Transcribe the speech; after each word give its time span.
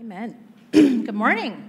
Amen. 0.00 0.34
Good 0.72 1.14
morning. 1.14 1.68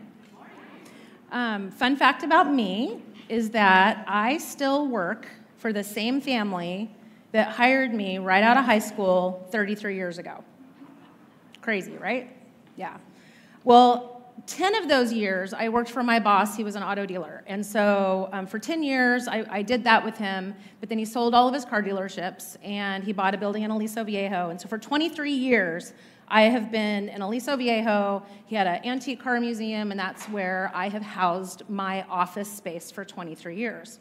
Um, 1.33 1.69
fun 1.69 1.97
fact 1.97 2.23
about 2.23 2.49
me 2.49 3.03
is 3.27 3.49
that 3.49 4.05
I 4.07 4.37
still 4.37 4.87
work 4.87 5.27
for 5.57 5.73
the 5.73 5.83
same 5.83 6.21
family 6.21 6.89
that 7.33 7.49
hired 7.49 7.93
me 7.93 8.19
right 8.19 8.41
out 8.41 8.55
of 8.55 8.63
high 8.63 8.79
school 8.79 9.45
33 9.51 9.95
years 9.95 10.17
ago. 10.17 10.45
Crazy, 11.59 11.97
right? 11.97 12.33
Yeah. 12.77 12.99
Well, 13.65 14.31
10 14.47 14.75
of 14.75 14.87
those 14.87 15.11
years, 15.11 15.53
I 15.53 15.67
worked 15.67 15.89
for 15.89 16.01
my 16.01 16.17
boss. 16.17 16.55
He 16.55 16.63
was 16.63 16.75
an 16.75 16.83
auto 16.83 17.05
dealer. 17.05 17.43
And 17.47 17.65
so 17.65 18.29
um, 18.31 18.47
for 18.47 18.59
10 18.59 18.81
years, 18.81 19.27
I, 19.27 19.45
I, 19.49 19.61
did 19.61 19.83
that 19.83 20.05
with 20.05 20.17
him. 20.17 20.55
But 20.79 20.87
then 20.87 20.97
he 20.97 21.05
sold 21.05 21.35
all 21.35 21.49
of 21.49 21.53
his 21.53 21.65
car 21.65 21.83
dealerships 21.83 22.55
and 22.63 23.03
he 23.03 23.11
bought 23.11 23.35
a 23.35 23.37
building 23.37 23.63
in 23.63 23.71
Aliso 23.71 24.05
Viejo. 24.05 24.49
And 24.49 24.59
so 24.59 24.69
for 24.69 24.77
23 24.77 25.31
years, 25.31 25.93
I 26.31 26.43
have 26.43 26.71
been 26.71 27.09
in 27.09 27.21
Aliso 27.21 27.57
Viejo. 27.57 28.23
He 28.45 28.55
had 28.55 28.65
an 28.65 28.85
antique 28.85 29.21
car 29.21 29.37
museum, 29.41 29.91
and 29.91 29.99
that's 29.99 30.25
where 30.27 30.71
I 30.73 30.87
have 30.87 31.01
housed 31.01 31.69
my 31.69 32.03
office 32.03 32.49
space 32.49 32.89
for 32.89 33.03
23 33.03 33.57
years. 33.57 33.99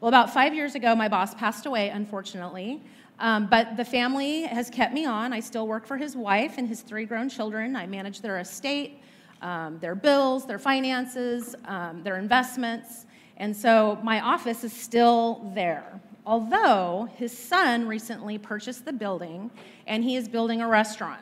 Well, 0.00 0.08
about 0.08 0.32
five 0.32 0.54
years 0.54 0.74
ago, 0.74 0.96
my 0.96 1.06
boss 1.08 1.34
passed 1.34 1.66
away, 1.66 1.90
unfortunately. 1.90 2.82
Um, 3.18 3.46
but 3.46 3.76
the 3.76 3.84
family 3.84 4.42
has 4.42 4.70
kept 4.70 4.94
me 4.94 5.04
on. 5.04 5.34
I 5.34 5.40
still 5.40 5.68
work 5.68 5.86
for 5.86 5.98
his 5.98 6.16
wife 6.16 6.54
and 6.56 6.66
his 6.66 6.80
three 6.80 7.04
grown 7.04 7.28
children. 7.28 7.76
I 7.76 7.86
manage 7.86 8.22
their 8.22 8.38
estate 8.38 8.98
um, 9.42 9.78
their 9.80 9.94
bills, 9.94 10.46
their 10.46 10.58
finances, 10.58 11.54
um, 11.66 12.02
their 12.02 12.16
investments. 12.16 13.04
And 13.36 13.54
so 13.54 13.98
my 14.02 14.20
office 14.20 14.64
is 14.64 14.72
still 14.72 15.52
there. 15.54 16.00
Although 16.24 17.08
his 17.16 17.36
son 17.36 17.86
recently 17.86 18.38
purchased 18.38 18.86
the 18.86 18.94
building 18.94 19.50
and 19.86 20.02
he 20.02 20.16
is 20.16 20.26
building 20.26 20.62
a 20.62 20.68
restaurant. 20.68 21.20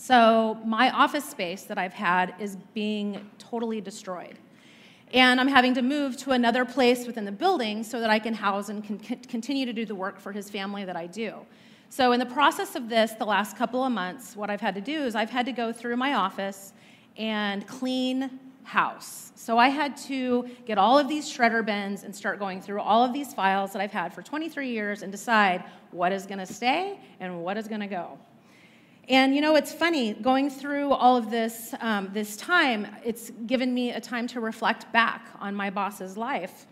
So 0.00 0.58
my 0.64 0.88
office 0.92 1.26
space 1.26 1.64
that 1.64 1.76
I've 1.76 1.92
had 1.92 2.34
is 2.38 2.56
being 2.72 3.30
totally 3.36 3.82
destroyed. 3.82 4.38
And 5.12 5.38
I'm 5.38 5.46
having 5.46 5.74
to 5.74 5.82
move 5.82 6.16
to 6.18 6.30
another 6.30 6.64
place 6.64 7.06
within 7.06 7.26
the 7.26 7.32
building 7.32 7.84
so 7.84 8.00
that 8.00 8.08
I 8.08 8.18
can 8.18 8.32
house 8.32 8.70
and 8.70 8.82
can 8.82 8.98
continue 8.98 9.66
to 9.66 9.74
do 9.74 9.84
the 9.84 9.94
work 9.94 10.18
for 10.18 10.32
his 10.32 10.48
family 10.48 10.86
that 10.86 10.96
I 10.96 11.06
do. 11.06 11.34
So, 11.90 12.12
in 12.12 12.18
the 12.18 12.24
process 12.24 12.76
of 12.76 12.88
this, 12.88 13.12
the 13.12 13.26
last 13.26 13.58
couple 13.58 13.84
of 13.84 13.92
months, 13.92 14.34
what 14.34 14.48
I've 14.48 14.62
had 14.62 14.74
to 14.76 14.80
do 14.80 15.04
is 15.04 15.14
I've 15.14 15.28
had 15.28 15.44
to 15.44 15.52
go 15.52 15.70
through 15.70 15.98
my 15.98 16.14
office 16.14 16.72
and 17.18 17.66
clean 17.66 18.40
house. 18.62 19.32
So 19.34 19.58
I 19.58 19.68
had 19.68 19.98
to 20.08 20.48
get 20.64 20.78
all 20.78 20.98
of 20.98 21.08
these 21.08 21.30
shredder 21.30 21.64
bins 21.64 22.04
and 22.04 22.16
start 22.16 22.38
going 22.38 22.62
through 22.62 22.80
all 22.80 23.04
of 23.04 23.12
these 23.12 23.34
files 23.34 23.74
that 23.74 23.82
I've 23.82 23.92
had 23.92 24.14
for 24.14 24.22
23 24.22 24.70
years 24.70 25.02
and 25.02 25.12
decide 25.12 25.62
what 25.90 26.10
is 26.10 26.24
going 26.24 26.38
to 26.38 26.46
stay 26.46 26.98
and 27.18 27.42
what 27.42 27.58
is 27.58 27.68
going 27.68 27.80
to 27.80 27.86
go. 27.86 28.18
And 29.10 29.34
you 29.34 29.42
know, 29.42 29.56
it's 29.56 29.72
funny 29.72 30.14
going 30.14 30.48
through 30.48 30.92
all 30.92 31.16
of 31.16 31.30
this 31.30 31.74
um, 31.80 32.08
this 32.12 32.36
time. 32.36 32.86
It's 33.04 33.30
given 33.46 33.74
me 33.74 33.90
a 33.90 34.00
time 34.00 34.26
to 34.28 34.40
reflect 34.40 34.90
back 34.92 35.26
on 35.38 35.54
my 35.54 35.68
boss's 35.68 36.16
life. 36.16 36.66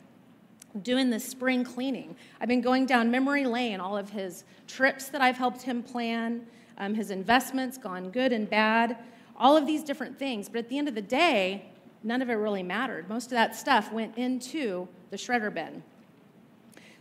Doing 0.83 1.11
this 1.11 1.25
spring 1.25 1.64
cleaning, 1.64 2.14
I've 2.41 2.48
been 2.48 2.61
going 2.61 2.86
down 2.86 3.11
memory 3.11 3.45
lane, 3.45 3.80
all 3.80 3.97
of 3.97 4.11
his 4.11 4.45
trips 4.67 5.08
that 5.08 5.20
I've 5.20 5.36
helped 5.36 5.62
him 5.62 5.83
plan, 5.83 6.47
um, 6.78 6.95
his 6.95 7.11
investments, 7.11 7.77
gone 7.77 8.11
good 8.11 8.33
and 8.33 8.48
bad 8.48 8.97
all 9.39 9.56
of 9.56 9.67
these 9.67 9.83
different 9.83 10.19
things. 10.19 10.48
But 10.48 10.58
at 10.58 10.69
the 10.69 10.77
end 10.77 10.89
of 10.89 10.95
the 10.95 11.02
day, 11.02 11.70
none 12.02 12.20
of 12.20 12.28
it 12.28 12.34
really 12.34 12.62
mattered. 12.62 13.08
Most 13.08 13.27
of 13.27 13.30
that 13.30 13.56
stuff 13.56 13.92
went 13.92 14.19
into 14.19 14.89
the 15.11 15.17
shredder 15.17 15.52
bin. 15.55 15.83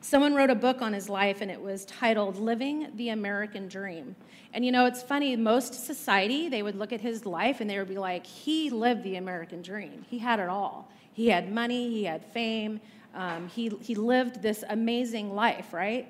Someone 0.10 0.34
wrote 0.36 0.50
a 0.50 0.56
book 0.56 0.82
on 0.82 0.94
his 0.94 1.10
life, 1.10 1.42
and 1.42 1.52
it 1.52 1.62
was 1.62 1.84
titled 1.84 2.38
Living 2.38 2.88
the 2.96 3.10
American 3.10 3.68
Dream. 3.68 4.16
And 4.54 4.64
you 4.64 4.72
know, 4.72 4.86
it's 4.86 5.04
funny, 5.04 5.36
most 5.36 5.86
society, 5.86 6.48
they 6.48 6.64
would 6.64 6.76
look 6.76 6.94
at 6.94 7.02
his 7.02 7.26
life 7.26 7.60
and 7.60 7.70
they 7.70 7.78
would 7.78 7.90
be 7.90 7.98
like, 7.98 8.26
he 8.26 8.70
lived 8.70 9.04
the 9.04 9.18
American 9.18 9.62
dream. 9.62 10.06
He 10.10 10.18
had 10.18 10.40
it 10.40 10.48
all. 10.48 10.90
He 11.12 11.28
had 11.28 11.52
money, 11.52 11.90
he 11.90 12.06
had 12.06 12.24
fame, 12.24 12.80
um, 13.16 13.50
he, 13.50 13.68
he 13.82 13.96
lived 13.96 14.42
this 14.42 14.64
amazing 14.70 15.36
life, 15.36 15.74
right? 15.74 16.08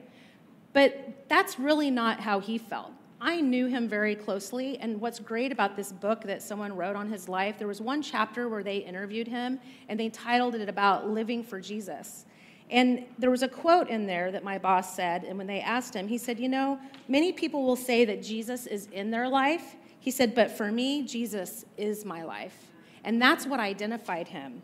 But 0.73 1.25
that's 1.27 1.57
really 1.57 1.89
not 1.89 2.19
how 2.19 2.39
he 2.39 2.59
felt. 2.59 2.91
I 3.19 3.41
knew 3.41 3.65
him 3.65 3.89
very 3.89 4.13
closely, 4.13 4.77
and 4.77 5.01
what's 5.01 5.17
great 5.17 5.51
about 5.51 5.75
this 5.75 5.91
book 5.91 6.21
that 6.25 6.43
someone 6.43 6.75
wrote 6.75 6.95
on 6.95 7.09
his 7.09 7.27
life, 7.27 7.57
there 7.57 7.67
was 7.67 7.81
one 7.81 8.03
chapter 8.03 8.47
where 8.47 8.61
they 8.61 8.77
interviewed 8.77 9.27
him, 9.27 9.59
and 9.89 9.99
they 9.99 10.09
titled 10.09 10.53
it 10.53 10.69
about 10.69 11.09
living 11.09 11.43
for 11.43 11.59
Jesus. 11.59 12.25
And 12.69 13.05
there 13.17 13.31
was 13.31 13.43
a 13.43 13.47
quote 13.47 13.89
in 13.89 14.05
there 14.05 14.31
that 14.31 14.43
my 14.43 14.57
boss 14.57 14.95
said, 14.95 15.23
and 15.23 15.37
when 15.37 15.47
they 15.47 15.61
asked 15.61 15.93
him, 15.93 16.07
he 16.07 16.17
said, 16.17 16.39
You 16.39 16.49
know, 16.49 16.79
many 17.07 17.31
people 17.31 17.65
will 17.65 17.77
say 17.77 18.03
that 18.05 18.21
Jesus 18.21 18.67
is 18.67 18.87
in 18.91 19.09
their 19.09 19.29
life. 19.29 19.75
He 19.99 20.11
said, 20.11 20.35
But 20.35 20.51
for 20.51 20.71
me, 20.71 21.03
Jesus 21.03 21.65
is 21.77 22.03
my 22.03 22.23
life. 22.23 22.71
And 23.03 23.21
that's 23.21 23.45
what 23.45 23.59
identified 23.59 24.27
him. 24.27 24.61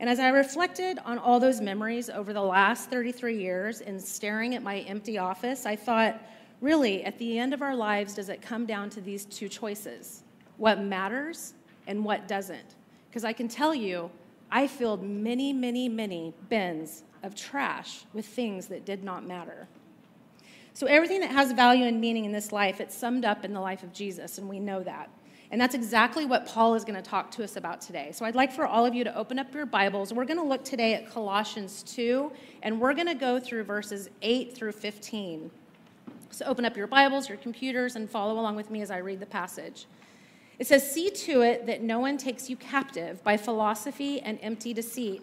And 0.00 0.08
as 0.08 0.20
I 0.20 0.28
reflected 0.28 0.98
on 1.04 1.18
all 1.18 1.40
those 1.40 1.60
memories 1.60 2.08
over 2.10 2.32
the 2.32 2.42
last 2.42 2.90
33 2.90 3.36
years 3.36 3.80
and 3.80 4.00
staring 4.00 4.54
at 4.54 4.62
my 4.62 4.80
empty 4.80 5.18
office, 5.18 5.66
I 5.66 5.74
thought, 5.74 6.22
really, 6.60 7.02
at 7.04 7.18
the 7.18 7.38
end 7.38 7.52
of 7.52 7.62
our 7.62 7.74
lives, 7.74 8.14
does 8.14 8.28
it 8.28 8.40
come 8.40 8.64
down 8.66 8.90
to 8.90 9.00
these 9.00 9.24
two 9.24 9.48
choices 9.48 10.22
what 10.58 10.80
matters 10.80 11.54
and 11.86 12.04
what 12.04 12.28
doesn't? 12.28 12.74
Because 13.08 13.24
I 13.24 13.32
can 13.32 13.48
tell 13.48 13.74
you, 13.74 14.10
I 14.50 14.66
filled 14.66 15.02
many, 15.02 15.52
many, 15.52 15.88
many 15.88 16.34
bins 16.48 17.04
of 17.22 17.34
trash 17.34 18.04
with 18.12 18.26
things 18.26 18.66
that 18.68 18.84
did 18.84 19.04
not 19.04 19.26
matter. 19.26 19.68
So, 20.74 20.86
everything 20.86 21.20
that 21.20 21.30
has 21.30 21.52
value 21.52 21.84
and 21.84 22.00
meaning 22.00 22.24
in 22.24 22.32
this 22.32 22.52
life, 22.52 22.80
it's 22.80 22.96
summed 22.96 23.24
up 23.24 23.44
in 23.44 23.52
the 23.52 23.60
life 23.60 23.82
of 23.82 23.92
Jesus, 23.92 24.38
and 24.38 24.48
we 24.48 24.60
know 24.60 24.82
that. 24.84 25.10
And 25.50 25.60
that's 25.60 25.74
exactly 25.74 26.26
what 26.26 26.46
Paul 26.46 26.74
is 26.74 26.84
going 26.84 27.02
to 27.02 27.10
talk 27.10 27.30
to 27.32 27.44
us 27.44 27.56
about 27.56 27.80
today. 27.80 28.10
So 28.12 28.26
I'd 28.26 28.34
like 28.34 28.52
for 28.52 28.66
all 28.66 28.84
of 28.84 28.94
you 28.94 29.02
to 29.04 29.16
open 29.16 29.38
up 29.38 29.52
your 29.54 29.64
Bibles. 29.64 30.12
We're 30.12 30.26
going 30.26 30.38
to 30.38 30.44
look 30.44 30.62
today 30.62 30.94
at 30.94 31.10
Colossians 31.10 31.82
2, 31.84 32.30
and 32.62 32.78
we're 32.78 32.92
going 32.92 33.06
to 33.06 33.14
go 33.14 33.40
through 33.40 33.64
verses 33.64 34.10
8 34.20 34.54
through 34.54 34.72
15. 34.72 35.50
So 36.30 36.44
open 36.44 36.66
up 36.66 36.76
your 36.76 36.86
Bibles, 36.86 37.28
your 37.28 37.38
computers, 37.38 37.96
and 37.96 38.08
follow 38.08 38.34
along 38.34 38.56
with 38.56 38.70
me 38.70 38.82
as 38.82 38.90
I 38.90 38.98
read 38.98 39.20
the 39.20 39.26
passage. 39.26 39.86
It 40.58 40.66
says, 40.66 40.90
See 40.90 41.08
to 41.10 41.40
it 41.40 41.66
that 41.66 41.82
no 41.82 41.98
one 41.98 42.18
takes 42.18 42.50
you 42.50 42.56
captive 42.56 43.24
by 43.24 43.36
philosophy 43.36 44.20
and 44.20 44.38
empty 44.42 44.74
deceit, 44.74 45.22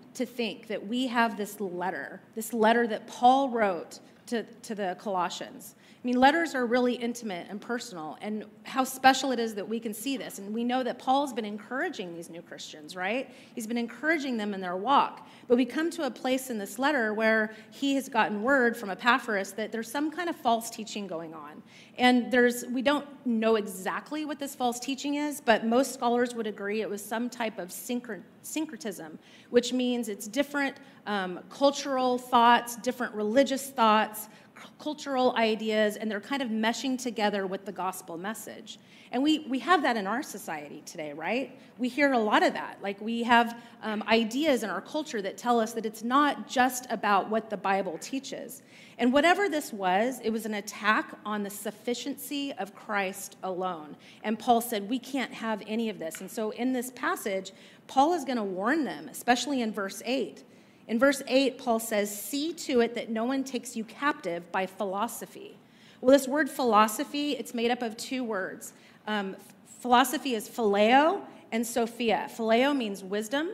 to 0.15 0.25
think 0.25 0.67
that 0.67 0.87
we 0.87 1.07
have 1.07 1.37
this 1.37 1.59
letter, 1.59 2.21
this 2.35 2.53
letter 2.53 2.87
that 2.87 3.07
Paul 3.07 3.49
wrote 3.49 3.99
to, 4.27 4.43
to 4.43 4.75
the 4.75 4.97
Colossians. 4.99 5.75
I 6.03 6.07
mean, 6.07 6.19
letters 6.19 6.55
are 6.55 6.65
really 6.65 6.95
intimate 6.95 7.45
and 7.51 7.61
personal, 7.61 8.17
and 8.21 8.43
how 8.63 8.83
special 8.83 9.31
it 9.33 9.37
is 9.37 9.53
that 9.53 9.69
we 9.69 9.79
can 9.79 9.93
see 9.93 10.17
this. 10.17 10.39
And 10.39 10.51
we 10.51 10.63
know 10.63 10.81
that 10.81 10.97
Paul's 10.97 11.31
been 11.31 11.45
encouraging 11.45 12.15
these 12.15 12.27
new 12.27 12.41
Christians, 12.41 12.95
right? 12.95 13.29
He's 13.53 13.67
been 13.67 13.77
encouraging 13.77 14.35
them 14.35 14.55
in 14.55 14.61
their 14.61 14.75
walk. 14.75 15.27
But 15.47 15.57
we 15.57 15.65
come 15.65 15.91
to 15.91 16.07
a 16.07 16.09
place 16.09 16.49
in 16.49 16.57
this 16.57 16.79
letter 16.79 17.13
where 17.13 17.53
he 17.69 17.93
has 17.95 18.09
gotten 18.09 18.41
word 18.41 18.75
from 18.75 18.89
Epaphras 18.89 19.51
that 19.53 19.71
there's 19.71 19.91
some 19.91 20.09
kind 20.09 20.27
of 20.27 20.35
false 20.35 20.71
teaching 20.71 21.05
going 21.05 21.35
on. 21.35 21.61
And 21.99 22.31
there's, 22.31 22.65
we 22.65 22.81
don't 22.81 23.05
know 23.27 23.55
exactly 23.55 24.25
what 24.25 24.39
this 24.39 24.55
false 24.55 24.79
teaching 24.79 25.15
is, 25.15 25.39
but 25.39 25.67
most 25.67 25.93
scholars 25.93 26.33
would 26.33 26.47
agree 26.47 26.81
it 26.81 26.89
was 26.89 27.05
some 27.05 27.29
type 27.29 27.59
of 27.59 27.71
syncretism, 27.71 29.19
which 29.51 29.71
means 29.71 30.09
it's 30.09 30.27
different 30.27 30.77
um, 31.05 31.41
cultural 31.49 32.17
thoughts, 32.17 32.75
different 32.77 33.13
religious 33.13 33.69
thoughts 33.69 34.29
cultural 34.79 35.35
ideas 35.35 35.97
and 35.97 36.09
they're 36.09 36.19
kind 36.19 36.41
of 36.41 36.49
meshing 36.49 37.01
together 37.01 37.47
with 37.47 37.65
the 37.65 37.71
gospel 37.71 38.17
message. 38.17 38.79
And 39.11 39.21
we, 39.21 39.39
we 39.49 39.59
have 39.59 39.81
that 39.83 39.97
in 39.97 40.07
our 40.07 40.23
society 40.23 40.81
today, 40.85 41.11
right? 41.11 41.59
We 41.77 41.89
hear 41.89 42.13
a 42.13 42.19
lot 42.19 42.43
of 42.43 42.53
that. 42.53 42.77
Like 42.81 42.99
we 43.01 43.23
have 43.23 43.61
um, 43.83 44.03
ideas 44.07 44.63
in 44.63 44.69
our 44.69 44.79
culture 44.79 45.21
that 45.21 45.37
tell 45.37 45.59
us 45.59 45.73
that 45.73 45.85
it's 45.85 46.03
not 46.03 46.47
just 46.47 46.87
about 46.89 47.29
what 47.29 47.49
the 47.49 47.57
Bible 47.57 47.97
teaches. 47.99 48.61
And 48.97 49.11
whatever 49.11 49.49
this 49.49 49.73
was, 49.73 50.21
it 50.23 50.29
was 50.29 50.45
an 50.45 50.53
attack 50.53 51.13
on 51.25 51.43
the 51.43 51.49
sufficiency 51.49 52.53
of 52.53 52.73
Christ 52.73 53.35
alone. 53.43 53.97
And 54.23 54.39
Paul 54.39 54.61
said, 54.61 54.89
we 54.89 54.99
can't 54.99 55.33
have 55.33 55.61
any 55.67 55.89
of 55.89 55.99
this. 55.99 56.21
And 56.21 56.31
so 56.31 56.51
in 56.51 56.71
this 56.71 56.91
passage, 56.91 57.51
Paul 57.87 58.13
is 58.13 58.23
going 58.23 58.37
to 58.37 58.43
warn 58.43 58.85
them, 58.85 59.09
especially 59.09 59.61
in 59.61 59.73
verse 59.73 60.01
8. 60.05 60.43
In 60.87 60.99
verse 60.99 61.21
8, 61.27 61.57
Paul 61.57 61.79
says, 61.79 62.15
See 62.15 62.53
to 62.53 62.81
it 62.81 62.95
that 62.95 63.09
no 63.09 63.23
one 63.23 63.43
takes 63.43 63.75
you 63.75 63.83
captive 63.83 64.51
by 64.51 64.65
philosophy. 64.65 65.57
Well, 66.01 66.11
this 66.11 66.27
word 66.27 66.49
philosophy, 66.49 67.33
it's 67.33 67.53
made 67.53 67.71
up 67.71 67.81
of 67.81 67.95
two 67.95 68.23
words. 68.23 68.73
Um, 69.07 69.35
philosophy 69.79 70.35
is 70.35 70.49
phileo 70.49 71.21
and 71.51 71.65
sophia. 71.65 72.29
Phileo 72.35 72.75
means 72.75 73.03
wisdom, 73.03 73.51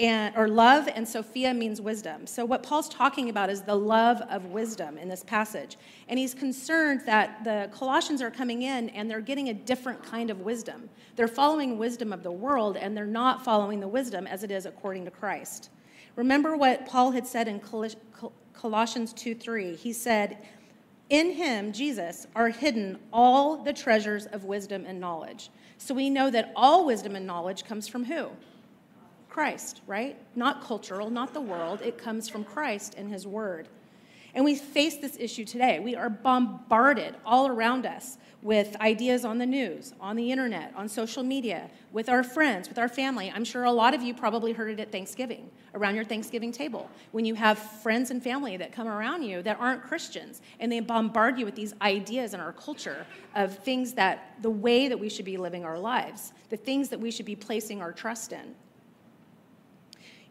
and, 0.00 0.34
or 0.36 0.48
love, 0.48 0.88
and 0.92 1.06
Sophia 1.06 1.52
means 1.52 1.80
wisdom. 1.80 2.26
So, 2.26 2.44
what 2.44 2.62
Paul's 2.62 2.88
talking 2.88 3.28
about 3.28 3.50
is 3.50 3.62
the 3.62 3.74
love 3.74 4.22
of 4.30 4.46
wisdom 4.46 4.96
in 4.96 5.08
this 5.08 5.22
passage. 5.22 5.76
And 6.08 6.18
he's 6.18 6.34
concerned 6.34 7.02
that 7.06 7.44
the 7.44 7.68
Colossians 7.72 8.22
are 8.22 8.30
coming 8.30 8.62
in 8.62 8.88
and 8.90 9.10
they're 9.10 9.20
getting 9.20 9.50
a 9.50 9.54
different 9.54 10.02
kind 10.02 10.30
of 10.30 10.40
wisdom. 10.40 10.88
They're 11.14 11.28
following 11.28 11.78
wisdom 11.78 12.12
of 12.12 12.22
the 12.22 12.32
world, 12.32 12.76
and 12.76 12.96
they're 12.96 13.04
not 13.04 13.44
following 13.44 13.80
the 13.80 13.88
wisdom 13.88 14.26
as 14.26 14.42
it 14.42 14.50
is 14.50 14.66
according 14.66 15.04
to 15.04 15.10
Christ. 15.10 15.70
Remember 16.16 16.56
what 16.56 16.86
Paul 16.86 17.12
had 17.12 17.26
said 17.26 17.48
in 17.48 17.60
Colossians 18.52 19.12
2 19.12 19.34
3. 19.34 19.76
He 19.76 19.92
said, 19.92 20.38
In 21.08 21.32
him, 21.32 21.72
Jesus, 21.72 22.26
are 22.34 22.48
hidden 22.50 22.98
all 23.12 23.56
the 23.56 23.72
treasures 23.72 24.26
of 24.26 24.44
wisdom 24.44 24.84
and 24.86 25.00
knowledge. 25.00 25.50
So 25.78 25.94
we 25.94 26.10
know 26.10 26.30
that 26.30 26.52
all 26.54 26.84
wisdom 26.84 27.16
and 27.16 27.26
knowledge 27.26 27.64
comes 27.64 27.88
from 27.88 28.04
who? 28.04 28.28
Christ, 29.28 29.80
right? 29.86 30.16
Not 30.36 30.62
cultural, 30.62 31.08
not 31.08 31.32
the 31.32 31.40
world. 31.40 31.80
It 31.82 31.96
comes 31.96 32.28
from 32.28 32.44
Christ 32.44 32.94
and 32.98 33.10
his 33.10 33.26
word. 33.26 33.68
And 34.34 34.44
we 34.44 34.54
face 34.54 34.96
this 34.96 35.16
issue 35.18 35.44
today. 35.44 35.78
We 35.78 35.94
are 35.96 36.10
bombarded 36.10 37.16
all 37.24 37.48
around 37.48 37.86
us 37.86 38.18
with 38.42 38.76
ideas 38.80 39.24
on 39.24 39.38
the 39.38 39.46
news, 39.46 39.94
on 40.00 40.16
the 40.16 40.32
internet, 40.32 40.72
on 40.76 40.88
social 40.88 41.22
media, 41.22 41.70
with 41.92 42.08
our 42.08 42.24
friends, 42.24 42.68
with 42.68 42.76
our 42.76 42.88
family. 42.88 43.32
I'm 43.32 43.44
sure 43.44 43.62
a 43.64 43.70
lot 43.70 43.94
of 43.94 44.02
you 44.02 44.12
probably 44.12 44.52
heard 44.52 44.70
it 44.70 44.80
at 44.80 44.90
Thanksgiving, 44.90 45.48
around 45.74 45.94
your 45.94 46.04
Thanksgiving 46.04 46.50
table, 46.50 46.90
when 47.12 47.24
you 47.24 47.36
have 47.36 47.56
friends 47.56 48.10
and 48.10 48.22
family 48.22 48.56
that 48.56 48.72
come 48.72 48.88
around 48.88 49.22
you 49.22 49.42
that 49.42 49.58
aren't 49.60 49.82
Christians, 49.82 50.42
and 50.58 50.72
they 50.72 50.80
bombard 50.80 51.38
you 51.38 51.44
with 51.44 51.54
these 51.54 51.72
ideas 51.80 52.34
in 52.34 52.40
our 52.40 52.52
culture 52.52 53.06
of 53.36 53.56
things 53.60 53.92
that 53.92 54.34
the 54.42 54.50
way 54.50 54.88
that 54.88 54.98
we 54.98 55.08
should 55.08 55.24
be 55.24 55.36
living 55.36 55.64
our 55.64 55.78
lives, 55.78 56.32
the 56.50 56.56
things 56.56 56.88
that 56.88 56.98
we 56.98 57.12
should 57.12 57.26
be 57.26 57.36
placing 57.36 57.80
our 57.80 57.92
trust 57.92 58.32
in. 58.32 58.56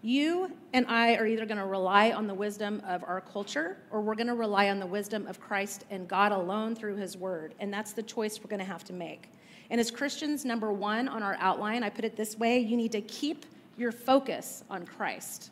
You 0.03 0.51
and 0.73 0.87
I 0.87 1.15
are 1.15 1.27
either 1.27 1.45
going 1.45 1.59
to 1.59 1.65
rely 1.65 2.11
on 2.11 2.25
the 2.25 2.33
wisdom 2.33 2.81
of 2.87 3.03
our 3.03 3.21
culture 3.21 3.77
or 3.91 4.01
we're 4.01 4.15
going 4.15 4.27
to 4.27 4.33
rely 4.33 4.69
on 4.69 4.79
the 4.79 4.87
wisdom 4.87 5.27
of 5.27 5.39
Christ 5.39 5.85
and 5.91 6.07
God 6.07 6.31
alone 6.31 6.75
through 6.75 6.95
his 6.95 7.15
word. 7.15 7.53
And 7.59 7.71
that's 7.71 7.93
the 7.93 8.01
choice 8.01 8.39
we're 8.39 8.49
going 8.49 8.59
to 8.59 8.65
have 8.65 8.83
to 8.85 8.93
make. 8.93 9.29
And 9.69 9.79
as 9.79 9.91
Christians, 9.91 10.43
number 10.43 10.73
one 10.73 11.07
on 11.07 11.21
our 11.21 11.37
outline, 11.39 11.83
I 11.83 11.89
put 11.89 12.03
it 12.03 12.15
this 12.15 12.37
way 12.37 12.59
you 12.59 12.75
need 12.75 12.91
to 12.93 13.01
keep 13.01 13.45
your 13.77 13.91
focus 13.91 14.63
on 14.71 14.85
Christ. 14.85 15.51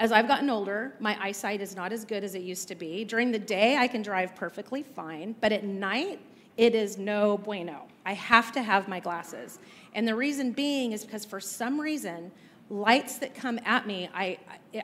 As 0.00 0.10
I've 0.10 0.26
gotten 0.26 0.50
older, 0.50 0.94
my 0.98 1.16
eyesight 1.22 1.60
is 1.60 1.76
not 1.76 1.92
as 1.92 2.04
good 2.04 2.24
as 2.24 2.34
it 2.34 2.42
used 2.42 2.66
to 2.68 2.74
be. 2.74 3.04
During 3.04 3.30
the 3.30 3.38
day, 3.38 3.76
I 3.76 3.86
can 3.86 4.02
drive 4.02 4.34
perfectly 4.34 4.82
fine, 4.82 5.36
but 5.40 5.52
at 5.52 5.62
night, 5.62 6.18
it 6.56 6.74
is 6.74 6.98
no 6.98 7.38
bueno. 7.38 7.82
I 8.04 8.12
have 8.14 8.50
to 8.52 8.62
have 8.62 8.88
my 8.88 8.98
glasses. 8.98 9.60
And 9.94 10.06
the 10.06 10.14
reason 10.14 10.50
being 10.50 10.92
is 10.92 11.04
because 11.04 11.24
for 11.24 11.40
some 11.40 11.80
reason, 11.80 12.32
lights 12.70 13.18
that 13.18 13.34
come 13.34 13.58
at 13.64 13.86
me, 13.86 14.08
I, 14.14 14.38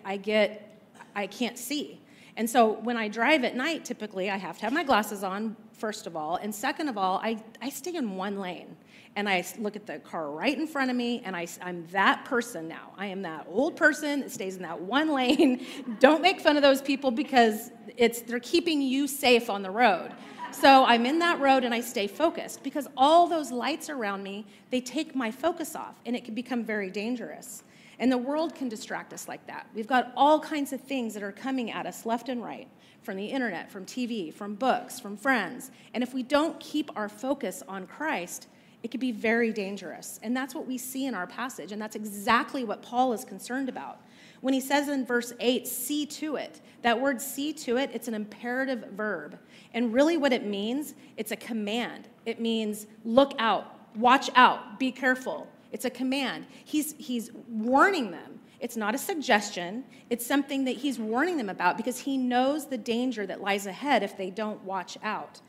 I 0.04 0.16
get, 0.16 0.80
I 1.14 1.26
can't 1.26 1.58
see. 1.58 2.00
And 2.36 2.48
so 2.48 2.72
when 2.72 2.96
I 2.96 3.08
drive 3.08 3.44
at 3.44 3.56
night, 3.56 3.84
typically 3.84 4.30
I 4.30 4.36
have 4.36 4.56
to 4.58 4.64
have 4.64 4.72
my 4.72 4.84
glasses 4.84 5.22
on, 5.22 5.56
first 5.72 6.06
of 6.06 6.16
all. 6.16 6.36
And 6.36 6.54
second 6.54 6.88
of 6.88 6.96
all, 6.96 7.20
I, 7.22 7.42
I 7.60 7.68
stay 7.68 7.94
in 7.96 8.16
one 8.16 8.38
lane. 8.38 8.76
And 9.16 9.28
I 9.28 9.44
look 9.58 9.74
at 9.74 9.86
the 9.86 9.98
car 9.98 10.30
right 10.30 10.56
in 10.56 10.68
front 10.68 10.88
of 10.88 10.96
me, 10.96 11.20
and 11.24 11.34
I, 11.34 11.48
I'm 11.60 11.84
that 11.88 12.24
person 12.24 12.68
now. 12.68 12.92
I 12.96 13.06
am 13.06 13.22
that 13.22 13.44
old 13.50 13.74
person 13.76 14.20
that 14.20 14.30
stays 14.30 14.54
in 14.54 14.62
that 14.62 14.80
one 14.80 15.08
lane. 15.14 15.66
Don't 15.98 16.22
make 16.22 16.40
fun 16.40 16.56
of 16.56 16.62
those 16.62 16.80
people 16.80 17.10
because 17.10 17.72
it's, 17.96 18.22
they're 18.22 18.38
keeping 18.38 18.80
you 18.80 19.08
safe 19.08 19.50
on 19.50 19.62
the 19.62 19.70
road. 19.70 20.12
So 20.52 20.84
I'm 20.84 21.06
in 21.06 21.18
that 21.20 21.40
road 21.40 21.64
and 21.64 21.74
I 21.74 21.80
stay 21.80 22.06
focused 22.06 22.62
because 22.62 22.88
all 22.96 23.26
those 23.26 23.50
lights 23.50 23.90
around 23.90 24.22
me, 24.22 24.46
they 24.70 24.80
take 24.80 25.14
my 25.14 25.30
focus 25.30 25.74
off, 25.74 26.00
and 26.06 26.14
it 26.14 26.24
can 26.24 26.34
become 26.34 26.64
very 26.64 26.90
dangerous. 26.90 27.64
And 28.00 28.10
the 28.10 28.18
world 28.18 28.54
can 28.54 28.68
distract 28.68 29.12
us 29.12 29.28
like 29.28 29.46
that. 29.46 29.66
We've 29.74 29.86
got 29.86 30.12
all 30.16 30.40
kinds 30.40 30.72
of 30.72 30.80
things 30.80 31.14
that 31.14 31.22
are 31.22 31.32
coming 31.32 31.70
at 31.70 31.86
us 31.86 32.06
left 32.06 32.28
and 32.28 32.42
right 32.42 32.66
from 33.02 33.16
the 33.16 33.26
internet, 33.26 33.70
from 33.70 33.84
TV, 33.84 34.32
from 34.32 34.54
books, 34.54 34.98
from 34.98 35.16
friends. 35.16 35.70
And 35.94 36.02
if 36.02 36.12
we 36.14 36.22
don't 36.22 36.58
keep 36.58 36.90
our 36.96 37.08
focus 37.08 37.62
on 37.68 37.86
Christ, 37.86 38.48
it 38.82 38.90
could 38.90 39.00
be 39.00 39.12
very 39.12 39.52
dangerous. 39.52 40.18
And 40.22 40.34
that's 40.34 40.54
what 40.54 40.66
we 40.66 40.78
see 40.78 41.06
in 41.06 41.14
our 41.14 41.26
passage. 41.26 41.72
And 41.72 41.80
that's 41.80 41.96
exactly 41.96 42.64
what 42.64 42.82
Paul 42.82 43.12
is 43.12 43.24
concerned 43.24 43.68
about. 43.68 44.00
When 44.40 44.54
he 44.54 44.60
says 44.60 44.88
in 44.88 45.04
verse 45.04 45.34
8, 45.38 45.66
see 45.66 46.06
to 46.06 46.36
it, 46.36 46.62
that 46.80 46.98
word 46.98 47.20
see 47.20 47.52
to 47.52 47.76
it, 47.76 47.90
it's 47.92 48.08
an 48.08 48.14
imperative 48.14 48.86
verb. 48.92 49.38
And 49.74 49.92
really 49.92 50.16
what 50.16 50.32
it 50.32 50.46
means, 50.46 50.94
it's 51.18 51.32
a 51.32 51.36
command. 51.36 52.08
It 52.24 52.40
means 52.40 52.86
look 53.04 53.34
out, 53.38 53.78
watch 53.94 54.30
out, 54.34 54.78
be 54.78 54.90
careful. 54.90 55.46
It's 55.72 55.84
a 55.84 55.90
command. 55.90 56.46
He's, 56.64 56.94
he's 56.98 57.30
warning 57.48 58.10
them. 58.10 58.40
It's 58.60 58.76
not 58.76 58.94
a 58.94 58.98
suggestion, 58.98 59.84
it's 60.10 60.26
something 60.26 60.64
that 60.66 60.76
he's 60.76 60.98
warning 60.98 61.38
them 61.38 61.48
about 61.48 61.78
because 61.78 61.98
he 62.00 62.18
knows 62.18 62.66
the 62.66 62.76
danger 62.76 63.26
that 63.26 63.40
lies 63.40 63.64
ahead 63.66 64.02
if 64.02 64.18
they 64.18 64.28
don't 64.28 64.62
watch 64.64 64.98
out. 65.02 65.40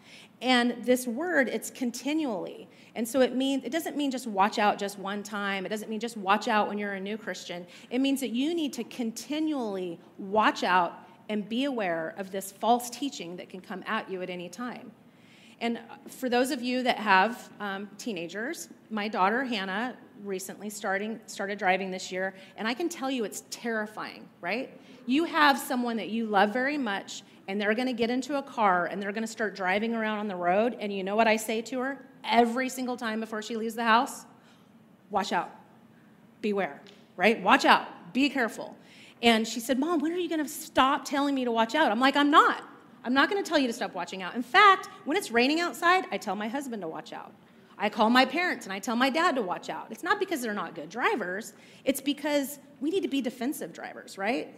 And 0.42 0.78
this 0.86 1.06
word, 1.06 1.50
it's 1.50 1.70
continually. 1.70 2.70
And 2.96 3.06
so 3.06 3.20
it 3.20 3.36
means 3.36 3.66
it 3.66 3.72
doesn't 3.72 3.98
mean 3.98 4.12
just 4.12 4.28
watch 4.28 4.60
out 4.60 4.78
just 4.78 4.98
one 4.98 5.24
time. 5.24 5.66
It 5.66 5.70
doesn't 5.70 5.90
mean 5.90 6.00
just 6.00 6.16
watch 6.16 6.48
out 6.48 6.70
when 6.70 6.78
you're 6.78 6.94
a 6.94 7.00
new 7.00 7.18
Christian. 7.18 7.68
It 7.90 8.00
means 8.00 8.22
that 8.22 8.30
you 8.30 8.56
need 8.56 8.72
to 8.74 8.84
continually 8.86 10.00
watch 10.18 10.64
out 10.64 10.94
and 11.28 11.48
be 11.48 11.66
aware 11.66 12.16
of 12.18 12.32
this 12.32 12.52
false 12.52 12.90
teaching 12.90 13.36
that 13.36 13.50
can 13.50 13.62
come 13.62 13.84
at 13.86 14.10
you 14.10 14.22
at 14.22 14.30
any 14.30 14.50
time. 14.50 14.92
And 15.60 15.80
for 16.08 16.28
those 16.28 16.50
of 16.50 16.64
you 16.64 16.82
that 16.84 16.98
have 16.98 17.50
um, 17.60 17.88
teenagers, 18.00 18.70
my 18.90 19.08
daughter 19.08 19.44
Hannah 19.44 19.96
recently 20.24 20.70
starting 20.70 21.20
started 21.26 21.58
driving 21.58 21.92
this 21.92 22.12
year, 22.12 22.34
and 22.58 22.68
I 22.68 22.74
can 22.74 22.90
tell 22.90 23.10
you 23.10 23.24
it's 23.24 23.44
terrifying, 23.50 24.28
right? 24.40 24.70
You 25.06 25.26
have 25.26 25.58
someone 25.58 25.98
that 25.98 26.10
you 26.10 26.26
love 26.26 26.54
very 26.54 26.78
much, 26.78 27.24
and 27.48 27.60
they're 27.60 27.74
going 27.74 27.88
to 27.88 27.94
get 27.94 28.10
into 28.10 28.38
a 28.38 28.42
car 28.42 28.86
and 28.86 29.02
they're 29.02 29.12
going 29.12 29.24
to 29.24 29.32
start 29.32 29.56
driving 29.56 29.94
around 29.94 30.20
on 30.20 30.28
the 30.28 30.36
road, 30.36 30.78
and 30.80 30.94
you 30.94 31.04
know 31.04 31.16
what 31.16 31.28
I 31.28 31.36
say 31.36 31.62
to 31.64 31.80
her 31.80 32.06
every 32.24 32.70
single 32.70 32.98
time 32.98 33.20
before 33.20 33.42
she 33.42 33.58
leaves 33.58 33.76
the 33.76 33.84
house? 33.84 34.26
Watch 35.10 35.34
out. 35.34 35.52
Beware, 36.42 36.82
right? 37.18 37.42
Watch 37.42 37.66
out. 37.66 38.14
Be 38.14 38.30
careful. 38.30 38.76
And 39.22 39.48
she 39.48 39.60
said, 39.60 39.78
Mom, 39.78 40.00
when 40.00 40.12
are 40.12 40.18
you 40.18 40.30
going 40.30 40.44
to 40.44 40.50
stop 40.50 41.06
telling 41.06 41.36
me 41.36 41.46
to 41.46 41.52
watch 41.52 41.76
out? 41.76 41.92
I'm 41.92 42.00
like, 42.00 42.16
I'm 42.16 42.32
not. 42.32 42.64
I'm 43.04 43.14
not 43.14 43.30
going 43.30 43.44
to 43.44 43.48
tell 43.48 43.60
you 43.60 43.68
to 43.68 43.74
stop 43.74 43.94
watching 43.94 44.22
out. 44.22 44.36
In 44.36 44.44
fact, 44.44 44.88
when 45.06 45.18
it's 45.18 45.32
raining 45.32 45.60
outside, 45.60 46.06
I 46.12 46.18
tell 46.18 46.36
my 46.36 46.48
husband 46.48 46.82
to 46.82 46.88
watch 46.88 47.14
out. 47.14 47.32
I 47.82 47.90
call 47.90 48.12
my 48.12 48.26
parents 48.26 48.68
and 48.68 48.72
I 48.72 48.78
tell 48.78 48.96
my 48.96 49.10
dad 49.10 49.36
to 49.36 49.42
watch 49.42 49.68
out. 49.68 49.88
It's 49.90 50.04
not 50.04 50.20
because 50.20 50.40
they're 50.40 50.54
not 50.54 50.76
good 50.76 50.90
drivers, 50.90 51.54
it's 51.84 52.00
because 52.00 52.60
we 52.80 52.92
need 52.92 53.02
to 53.02 53.10
be 53.10 53.22
defensive 53.22 53.74
drivers, 53.74 54.20
right? 54.20 54.54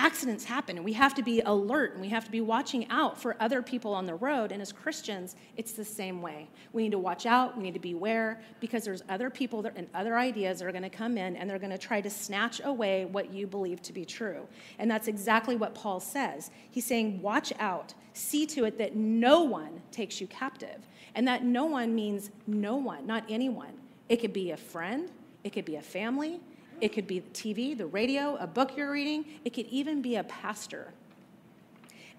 Accidents 0.00 0.44
happen 0.44 0.76
and 0.76 0.84
we 0.84 0.92
have 0.92 1.12
to 1.16 1.24
be 1.24 1.40
alert 1.40 1.94
and 1.94 2.00
we 2.00 2.08
have 2.08 2.24
to 2.24 2.30
be 2.30 2.40
watching 2.40 2.88
out 2.88 3.20
for 3.20 3.34
other 3.40 3.60
people 3.60 3.92
on 3.92 4.06
the 4.06 4.14
road. 4.14 4.52
And 4.52 4.62
as 4.62 4.70
Christians, 4.70 5.34
it's 5.56 5.72
the 5.72 5.84
same 5.84 6.22
way. 6.22 6.48
We 6.72 6.84
need 6.84 6.92
to 6.92 7.00
watch 7.00 7.26
out, 7.26 7.56
we 7.56 7.64
need 7.64 7.74
to 7.74 7.80
beware 7.80 8.40
because 8.60 8.84
there's 8.84 9.02
other 9.08 9.28
people 9.28 9.66
and 9.74 9.88
other 9.94 10.16
ideas 10.16 10.60
that 10.60 10.66
are 10.66 10.70
going 10.70 10.84
to 10.84 10.88
come 10.88 11.18
in 11.18 11.34
and 11.34 11.50
they're 11.50 11.58
going 11.58 11.72
to 11.72 11.78
try 11.78 12.00
to 12.00 12.08
snatch 12.08 12.60
away 12.62 13.06
what 13.06 13.32
you 13.32 13.48
believe 13.48 13.82
to 13.82 13.92
be 13.92 14.04
true. 14.04 14.46
And 14.78 14.88
that's 14.88 15.08
exactly 15.08 15.56
what 15.56 15.74
Paul 15.74 15.98
says. 15.98 16.52
He's 16.70 16.84
saying, 16.84 17.20
watch 17.20 17.52
out, 17.58 17.92
see 18.12 18.46
to 18.46 18.66
it 18.66 18.78
that 18.78 18.94
no 18.94 19.42
one 19.42 19.82
takes 19.90 20.20
you 20.20 20.28
captive. 20.28 20.86
And 21.16 21.26
that 21.26 21.42
no 21.42 21.64
one 21.64 21.92
means 21.92 22.30
no 22.46 22.76
one, 22.76 23.04
not 23.04 23.24
anyone. 23.28 23.72
It 24.08 24.18
could 24.18 24.32
be 24.32 24.52
a 24.52 24.56
friend, 24.56 25.10
it 25.42 25.50
could 25.52 25.64
be 25.64 25.74
a 25.74 25.82
family, 25.82 26.38
it 26.80 26.92
could 26.92 27.06
be 27.06 27.20
the 27.20 27.30
TV, 27.30 27.76
the 27.76 27.86
radio, 27.86 28.36
a 28.36 28.46
book 28.46 28.76
you're 28.76 28.90
reading, 28.90 29.24
it 29.44 29.50
could 29.50 29.66
even 29.66 30.02
be 30.02 30.16
a 30.16 30.24
pastor. 30.24 30.92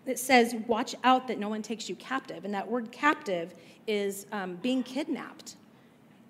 It 0.06 0.20
says, 0.20 0.56
watch 0.68 0.96
out 1.04 1.28
that 1.28 1.38
no 1.38 1.50
one 1.50 1.62
takes 1.62 1.90
you 1.90 1.96
captive. 1.96 2.46
And 2.46 2.54
that 2.54 2.68
word 2.68 2.92
captive 2.92 3.54
is 3.86 4.26
um, 4.32 4.56
being 4.56 4.82
kidnapped. 4.82 5.56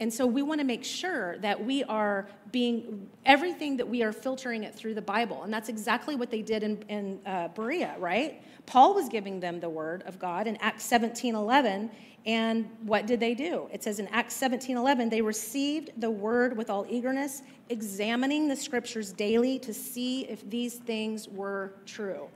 And 0.01 0.13
so 0.13 0.25
we 0.25 0.41
want 0.41 0.59
to 0.62 0.65
make 0.65 0.83
sure 0.83 1.38
that 1.39 1.63
we 1.63 1.83
are 1.83 2.27
being 2.51 3.09
everything 3.25 3.75
that 3.77 3.88
we 3.88 4.01
are 4.01 4.13
filtering 4.13 4.63
it 4.63 4.74
through 4.74 4.93
the 4.93 5.01
Bible. 5.01 5.43
And 5.43 5.53
that's 5.53 5.67
exactly 5.67 6.15
what 6.15 6.31
they 6.31 6.41
did 6.41 6.63
in, 6.63 6.81
in 6.88 7.19
uh, 7.25 7.50
Berea, 7.50 7.95
right? 8.00 8.41
Paul 8.65 8.93
was 8.93 9.09
giving 9.09 9.39
them 9.39 9.59
the 9.59 9.69
word 9.69 10.03
of 10.05 10.17
God 10.17 10.48
in 10.48 10.55
Acts 10.57 10.86
17 10.86 11.36
11. 11.36 11.91
And 12.25 12.69
what 12.83 13.07
did 13.07 13.19
they 13.19 13.33
do? 13.33 13.69
It 13.71 13.83
says 13.83 13.99
in 13.99 14.07
Acts 14.07 14.35
17 14.35 14.75
11, 14.75 15.09
they 15.09 15.21
received 15.21 15.91
the 15.97 16.09
word 16.09 16.57
with 16.57 16.69
all 16.69 16.85
eagerness, 16.89 17.43
examining 17.69 18.47
the 18.47 18.55
scriptures 18.55 19.11
daily 19.13 19.57
to 19.59 19.73
see 19.73 20.25
if 20.27 20.47
these 20.49 20.75
things 20.75 21.27
were 21.27 21.73
true. 21.85 22.27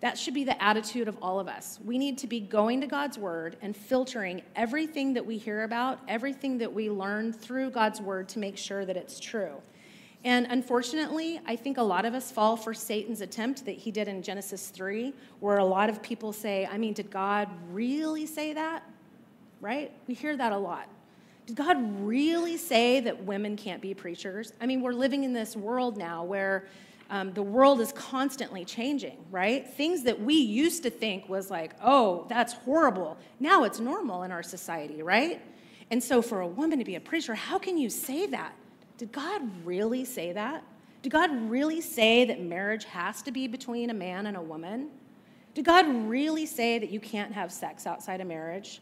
That 0.00 0.18
should 0.18 0.34
be 0.34 0.44
the 0.44 0.62
attitude 0.62 1.08
of 1.08 1.16
all 1.22 1.40
of 1.40 1.48
us. 1.48 1.78
We 1.84 1.96
need 1.96 2.18
to 2.18 2.26
be 2.26 2.38
going 2.38 2.82
to 2.82 2.86
God's 2.86 3.18
Word 3.18 3.56
and 3.62 3.74
filtering 3.74 4.42
everything 4.54 5.14
that 5.14 5.24
we 5.24 5.38
hear 5.38 5.64
about, 5.64 6.00
everything 6.06 6.58
that 6.58 6.72
we 6.72 6.90
learn 6.90 7.32
through 7.32 7.70
God's 7.70 8.00
Word 8.00 8.28
to 8.30 8.38
make 8.38 8.58
sure 8.58 8.84
that 8.84 8.96
it's 8.96 9.18
true. 9.18 9.54
And 10.26 10.48
unfortunately, 10.50 11.40
I 11.46 11.54
think 11.54 11.78
a 11.78 11.82
lot 11.84 12.04
of 12.04 12.12
us 12.12 12.32
fall 12.32 12.56
for 12.56 12.74
Satan's 12.74 13.20
attempt 13.20 13.64
that 13.64 13.76
he 13.76 13.92
did 13.92 14.08
in 14.08 14.22
Genesis 14.22 14.70
3, 14.70 15.14
where 15.38 15.58
a 15.58 15.64
lot 15.64 15.88
of 15.88 16.02
people 16.02 16.32
say, 16.32 16.66
I 16.66 16.78
mean, 16.78 16.94
did 16.94 17.12
God 17.12 17.48
really 17.70 18.26
say 18.26 18.52
that? 18.52 18.82
Right? 19.60 19.92
We 20.08 20.14
hear 20.14 20.36
that 20.36 20.50
a 20.50 20.58
lot. 20.58 20.88
Did 21.46 21.54
God 21.54 21.76
really 22.04 22.56
say 22.56 22.98
that 22.98 23.22
women 23.22 23.56
can't 23.56 23.80
be 23.80 23.94
preachers? 23.94 24.52
I 24.60 24.66
mean, 24.66 24.82
we're 24.82 24.94
living 24.94 25.22
in 25.22 25.32
this 25.32 25.54
world 25.54 25.96
now 25.96 26.24
where 26.24 26.66
um, 27.08 27.32
the 27.32 27.42
world 27.42 27.80
is 27.80 27.92
constantly 27.92 28.64
changing, 28.64 29.18
right? 29.30 29.64
Things 29.74 30.02
that 30.02 30.20
we 30.20 30.34
used 30.34 30.82
to 30.82 30.90
think 30.90 31.28
was 31.28 31.52
like, 31.52 31.70
oh, 31.80 32.26
that's 32.28 32.52
horrible. 32.52 33.16
Now 33.38 33.62
it's 33.62 33.78
normal 33.78 34.24
in 34.24 34.32
our 34.32 34.42
society, 34.42 35.04
right? 35.04 35.40
And 35.92 36.02
so 36.02 36.20
for 36.20 36.40
a 36.40 36.48
woman 36.48 36.80
to 36.80 36.84
be 36.84 36.96
a 36.96 37.00
preacher, 37.00 37.36
how 37.36 37.60
can 37.60 37.78
you 37.78 37.88
say 37.88 38.26
that? 38.26 38.56
Did 38.98 39.12
God 39.12 39.42
really 39.64 40.04
say 40.04 40.32
that? 40.32 40.64
Did 41.02 41.12
God 41.12 41.30
really 41.50 41.80
say 41.80 42.24
that 42.24 42.40
marriage 42.40 42.84
has 42.84 43.22
to 43.22 43.30
be 43.30 43.46
between 43.46 43.90
a 43.90 43.94
man 43.94 44.26
and 44.26 44.36
a 44.36 44.42
woman? 44.42 44.88
Did 45.54 45.64
God 45.64 45.86
really 46.08 46.46
say 46.46 46.78
that 46.78 46.90
you 46.90 47.00
can't 47.00 47.32
have 47.32 47.52
sex 47.52 47.86
outside 47.86 48.20
of 48.20 48.26
marriage? 48.26 48.80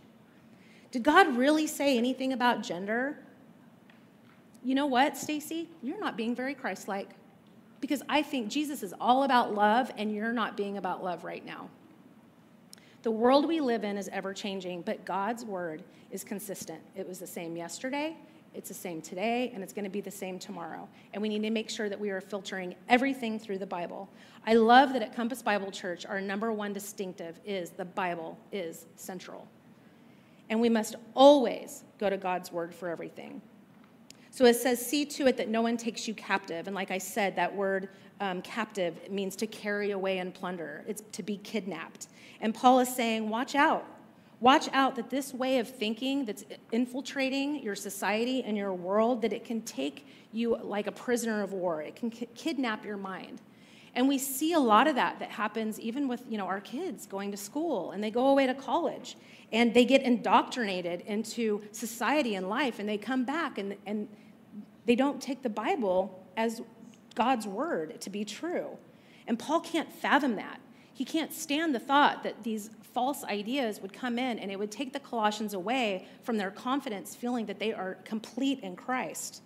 Did 0.90 1.02
God 1.02 1.36
really 1.36 1.66
say 1.66 1.98
anything 1.98 2.32
about 2.32 2.62
gender? 2.62 3.18
You 4.62 4.74
know 4.74 4.86
what, 4.86 5.16
Stacy? 5.16 5.68
You're 5.82 6.00
not 6.00 6.16
being 6.16 6.34
very 6.34 6.54
Christ 6.54 6.88
like 6.88 7.10
because 7.80 8.02
I 8.08 8.22
think 8.22 8.48
Jesus 8.48 8.82
is 8.82 8.94
all 8.98 9.24
about 9.24 9.54
love 9.54 9.92
and 9.98 10.14
you're 10.14 10.32
not 10.32 10.56
being 10.56 10.78
about 10.78 11.04
love 11.04 11.22
right 11.22 11.44
now. 11.44 11.68
The 13.02 13.10
world 13.10 13.46
we 13.46 13.60
live 13.60 13.84
in 13.84 13.98
is 13.98 14.08
ever 14.08 14.32
changing, 14.32 14.80
but 14.82 15.04
God's 15.04 15.44
word 15.44 15.82
is 16.10 16.24
consistent. 16.24 16.80
It 16.96 17.06
was 17.06 17.18
the 17.18 17.26
same 17.26 17.56
yesterday, 17.56 18.16
it's 18.54 18.68
the 18.68 18.74
same 18.74 19.02
today, 19.02 19.50
and 19.54 19.62
it's 19.62 19.72
going 19.72 19.84
to 19.84 19.90
be 19.90 20.00
the 20.00 20.10
same 20.10 20.38
tomorrow. 20.38 20.88
And 21.12 21.20
we 21.20 21.28
need 21.28 21.42
to 21.42 21.50
make 21.50 21.68
sure 21.68 21.88
that 21.88 21.98
we 21.98 22.10
are 22.10 22.20
filtering 22.20 22.74
everything 22.88 23.38
through 23.38 23.58
the 23.58 23.66
Bible. 23.66 24.08
I 24.46 24.54
love 24.54 24.92
that 24.92 25.02
at 25.02 25.14
Compass 25.14 25.42
Bible 25.42 25.70
Church, 25.70 26.06
our 26.06 26.20
number 26.20 26.52
one 26.52 26.72
distinctive 26.72 27.40
is 27.44 27.70
the 27.70 27.84
Bible 27.84 28.38
is 28.52 28.86
central. 28.96 29.48
And 30.50 30.60
we 30.60 30.68
must 30.68 30.96
always 31.14 31.84
go 31.98 32.10
to 32.10 32.16
God's 32.16 32.52
word 32.52 32.74
for 32.74 32.88
everything. 32.88 33.40
So 34.30 34.44
it 34.46 34.54
says, 34.56 34.84
see 34.84 35.04
to 35.06 35.26
it 35.28 35.36
that 35.36 35.48
no 35.48 35.62
one 35.62 35.76
takes 35.76 36.08
you 36.08 36.14
captive. 36.14 36.66
And 36.66 36.74
like 36.74 36.90
I 36.90 36.98
said, 36.98 37.36
that 37.36 37.54
word 37.54 37.88
um, 38.20 38.42
captive 38.42 39.10
means 39.10 39.36
to 39.36 39.46
carry 39.46 39.92
away 39.92 40.18
and 40.18 40.34
plunder, 40.34 40.84
it's 40.86 41.02
to 41.12 41.22
be 41.22 41.36
kidnapped. 41.38 42.08
And 42.40 42.54
Paul 42.54 42.80
is 42.80 42.94
saying, 42.94 43.28
watch 43.28 43.54
out. 43.54 43.86
Watch 44.44 44.68
out 44.74 44.96
that 44.96 45.08
this 45.08 45.32
way 45.32 45.58
of 45.58 45.66
thinking 45.66 46.26
that's 46.26 46.44
infiltrating 46.70 47.62
your 47.62 47.74
society 47.74 48.42
and 48.42 48.58
your 48.58 48.74
world, 48.74 49.22
that 49.22 49.32
it 49.32 49.42
can 49.42 49.62
take 49.62 50.06
you 50.32 50.58
like 50.58 50.86
a 50.86 50.92
prisoner 50.92 51.42
of 51.42 51.54
war. 51.54 51.80
It 51.80 51.96
can 51.96 52.10
ki- 52.10 52.28
kidnap 52.34 52.84
your 52.84 52.98
mind. 52.98 53.40
And 53.94 54.06
we 54.06 54.18
see 54.18 54.52
a 54.52 54.58
lot 54.58 54.86
of 54.86 54.96
that 54.96 55.18
that 55.20 55.30
happens 55.30 55.80
even 55.80 56.08
with 56.08 56.26
you 56.28 56.36
know, 56.36 56.44
our 56.44 56.60
kids 56.60 57.06
going 57.06 57.30
to 57.30 57.38
school 57.38 57.92
and 57.92 58.04
they 58.04 58.10
go 58.10 58.26
away 58.26 58.46
to 58.46 58.52
college 58.52 59.16
and 59.50 59.72
they 59.72 59.86
get 59.86 60.02
indoctrinated 60.02 61.00
into 61.06 61.62
society 61.72 62.34
and 62.34 62.50
life 62.50 62.78
and 62.78 62.86
they 62.86 62.98
come 62.98 63.24
back 63.24 63.56
and, 63.56 63.74
and 63.86 64.08
they 64.84 64.94
don't 64.94 65.22
take 65.22 65.42
the 65.42 65.48
Bible 65.48 66.22
as 66.36 66.60
God's 67.14 67.46
word 67.46 67.98
to 68.02 68.10
be 68.10 68.26
true. 68.26 68.76
And 69.26 69.38
Paul 69.38 69.60
can't 69.60 69.90
fathom 69.90 70.36
that. 70.36 70.60
He 70.92 71.06
can't 71.06 71.32
stand 71.32 71.74
the 71.74 71.80
thought 71.80 72.22
that 72.24 72.44
these 72.44 72.68
false 72.94 73.24
ideas 73.24 73.82
would 73.82 73.92
come 73.92 74.18
in 74.18 74.38
and 74.38 74.50
it 74.50 74.58
would 74.58 74.70
take 74.70 74.92
the 74.92 75.00
Colossians 75.00 75.52
away 75.52 76.06
from 76.22 76.36
their 76.36 76.52
confidence, 76.52 77.16
feeling 77.16 77.44
that 77.46 77.58
they 77.58 77.72
are 77.72 77.96
complete 78.04 78.60
in 78.60 78.76
Christ. 78.76 79.42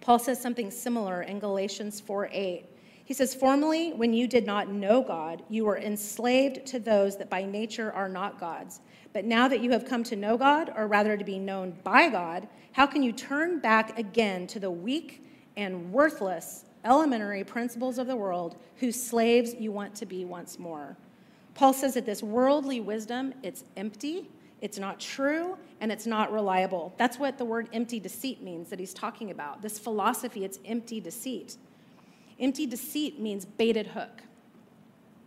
Paul 0.00 0.18
says 0.18 0.40
something 0.40 0.70
similar 0.70 1.22
in 1.22 1.38
Galatians 1.38 2.00
4 2.00 2.30
8. 2.32 2.64
He 3.04 3.14
says, 3.14 3.34
Formerly, 3.34 3.92
when 3.92 4.14
you 4.14 4.26
did 4.26 4.46
not 4.46 4.70
know 4.70 5.02
God, 5.02 5.42
you 5.48 5.64
were 5.64 5.76
enslaved 5.76 6.66
to 6.66 6.80
those 6.80 7.18
that 7.18 7.28
by 7.28 7.44
nature 7.44 7.92
are 7.92 8.08
not 8.08 8.40
gods. 8.40 8.80
But 9.12 9.26
now 9.26 9.46
that 9.48 9.60
you 9.60 9.70
have 9.72 9.84
come 9.84 10.02
to 10.04 10.16
know 10.16 10.38
God, 10.38 10.72
or 10.74 10.86
rather 10.86 11.16
to 11.16 11.24
be 11.24 11.38
known 11.38 11.76
by 11.84 12.08
God, 12.08 12.48
how 12.72 12.86
can 12.86 13.02
you 13.02 13.12
turn 13.12 13.58
back 13.58 13.98
again 13.98 14.46
to 14.48 14.58
the 14.58 14.70
weak 14.70 15.24
and 15.56 15.92
worthless 15.92 16.64
elementary 16.84 17.44
principles 17.44 17.98
of 17.98 18.06
the 18.06 18.16
world 18.16 18.56
whose 18.76 19.00
slaves 19.00 19.54
you 19.58 19.70
want 19.70 19.94
to 19.96 20.06
be 20.06 20.24
once 20.24 20.58
more? 20.58 20.96
Paul 21.54 21.72
says 21.72 21.94
that 21.94 22.06
this 22.06 22.22
worldly 22.22 22.80
wisdom, 22.80 23.34
it's 23.42 23.64
empty, 23.76 24.28
it's 24.60 24.78
not 24.78 25.00
true, 25.00 25.56
and 25.80 25.92
it's 25.92 26.06
not 26.06 26.32
reliable. 26.32 26.94
That's 26.96 27.18
what 27.18 27.36
the 27.36 27.44
word 27.44 27.68
empty 27.72 28.00
deceit 28.00 28.42
means 28.42 28.70
that 28.70 28.78
he's 28.78 28.94
talking 28.94 29.30
about. 29.30 29.60
This 29.60 29.78
philosophy, 29.78 30.44
it's 30.44 30.58
empty 30.64 31.00
deceit. 31.00 31.56
Empty 32.38 32.66
deceit 32.66 33.20
means 33.20 33.44
baited 33.44 33.88
hook. 33.88 34.22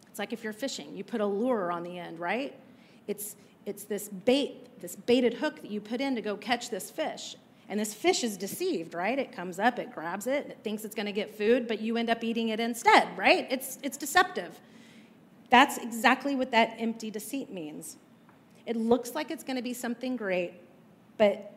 It's 0.07 0.19
like 0.19 0.33
if 0.33 0.43
you're 0.43 0.53
fishing, 0.53 0.95
you 0.95 1.03
put 1.03 1.21
a 1.21 1.25
lure 1.25 1.71
on 1.71 1.83
the 1.83 1.99
end, 1.99 2.19
right? 2.19 2.57
It's 3.07 3.35
it's 3.65 3.83
this 3.83 4.09
bait, 4.09 4.79
this 4.79 4.95
baited 4.95 5.33
hook 5.33 5.61
that 5.61 5.71
you 5.71 5.81
put 5.81 5.99
in 5.99 6.15
to 6.15 6.21
go 6.21 6.37
catch 6.37 6.69
this 6.69 6.91
fish. 6.91 7.35
And 7.67 7.79
this 7.79 7.93
fish 7.93 8.23
is 8.23 8.37
deceived, 8.37 8.93
right? 8.93 9.17
It 9.17 9.31
comes 9.31 9.57
up, 9.57 9.79
it 9.79 9.91
grabs 9.91 10.27
it, 10.27 10.45
it 10.47 10.59
thinks 10.63 10.85
it's 10.85 10.93
going 10.93 11.07
to 11.07 11.11
get 11.11 11.35
food, 11.35 11.67
but 11.67 11.81
you 11.81 11.97
end 11.97 12.11
up 12.11 12.23
eating 12.23 12.49
it 12.49 12.59
instead, 12.59 13.07
right? 13.17 13.47
It's, 13.49 13.79
it's 13.81 13.97
deceptive. 13.97 14.59
That's 15.55 15.77
exactly 15.77 16.35
what 16.35 16.51
that 16.51 16.75
empty 16.79 17.09
deceit 17.09 17.49
means. 17.49 17.95
It 18.65 18.75
looks 18.75 19.15
like 19.15 19.31
it's 19.31 19.41
going 19.41 19.55
to 19.55 19.61
be 19.61 19.73
something 19.73 20.17
great, 20.17 20.55
but 21.15 21.53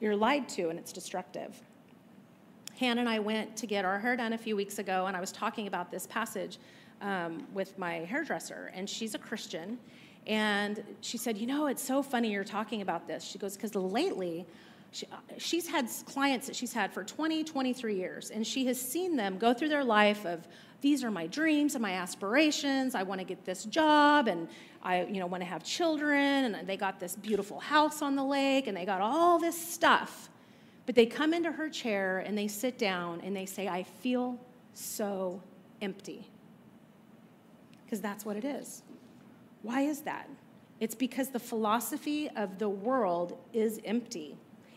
you're 0.00 0.16
lied 0.16 0.48
to 0.56 0.70
and 0.70 0.78
it's 0.78 0.94
destructive. 0.94 1.54
Hannah 2.80 3.02
and 3.02 3.08
I 3.08 3.18
went 3.18 3.54
to 3.58 3.66
get 3.66 3.84
our 3.84 3.98
hair 3.98 4.16
done 4.16 4.32
a 4.32 4.38
few 4.38 4.56
weeks 4.56 4.78
ago, 4.78 5.04
and 5.04 5.14
I 5.14 5.20
was 5.20 5.30
talking 5.30 5.66
about 5.66 5.90
this 5.90 6.06
passage 6.06 6.56
um, 7.02 7.46
with 7.52 7.78
my 7.78 7.96
hairdresser, 7.96 8.72
and 8.72 8.88
she's 8.88 9.14
a 9.14 9.18
Christian. 9.18 9.78
And 10.26 10.82
she 11.02 11.18
said, 11.18 11.36
You 11.36 11.48
know, 11.48 11.66
it's 11.66 11.82
so 11.82 12.02
funny 12.02 12.32
you're 12.32 12.44
talking 12.44 12.80
about 12.80 13.06
this. 13.06 13.22
She 13.22 13.38
goes, 13.38 13.56
Because 13.56 13.74
lately, 13.74 14.46
she, 14.90 15.06
she's 15.36 15.68
had 15.68 15.86
clients 16.06 16.46
that 16.46 16.56
she's 16.56 16.72
had 16.72 16.94
for 16.94 17.04
20, 17.04 17.44
23 17.44 17.94
years, 17.94 18.30
and 18.30 18.46
she 18.46 18.64
has 18.68 18.80
seen 18.80 19.16
them 19.16 19.36
go 19.36 19.52
through 19.52 19.68
their 19.68 19.84
life 19.84 20.24
of, 20.24 20.48
these 20.80 21.02
are 21.02 21.10
my 21.10 21.26
dreams 21.26 21.74
and 21.74 21.82
my 21.82 21.92
aspirations. 21.92 22.94
I 22.94 23.02
want 23.02 23.20
to 23.20 23.24
get 23.24 23.44
this 23.44 23.64
job, 23.64 24.28
and 24.28 24.48
I, 24.82 25.04
you 25.04 25.18
know, 25.18 25.26
want 25.26 25.42
to 25.42 25.48
have 25.48 25.64
children, 25.64 26.54
and 26.54 26.68
they 26.68 26.76
got 26.76 27.00
this 27.00 27.16
beautiful 27.16 27.58
house 27.58 28.00
on 28.00 28.14
the 28.14 28.24
lake, 28.24 28.66
and 28.66 28.76
they 28.76 28.84
got 28.84 29.00
all 29.00 29.38
this 29.38 29.60
stuff. 29.60 30.28
But 30.88 30.94
they 30.94 31.04
come 31.04 31.34
into 31.34 31.52
her 31.52 31.68
chair 31.68 32.20
and 32.20 32.38
they 32.38 32.48
sit 32.48 32.78
down 32.78 33.20
and 33.20 33.36
they 33.36 33.44
say, 33.44 33.68
I 33.68 33.82
feel 33.82 34.40
so 34.72 35.42
empty. 35.82 36.26
Because 37.84 38.00
that's 38.00 38.24
what 38.24 38.38
it 38.38 38.44
is. 38.46 38.82
Why 39.60 39.82
is 39.82 40.00
that? 40.00 40.30
It's 40.80 40.94
because 40.94 41.28
the 41.28 41.38
philosophy 41.38 42.30
of 42.36 42.58
the 42.58 42.70
world 42.70 43.36
is 43.52 43.80
empty. 43.84 44.34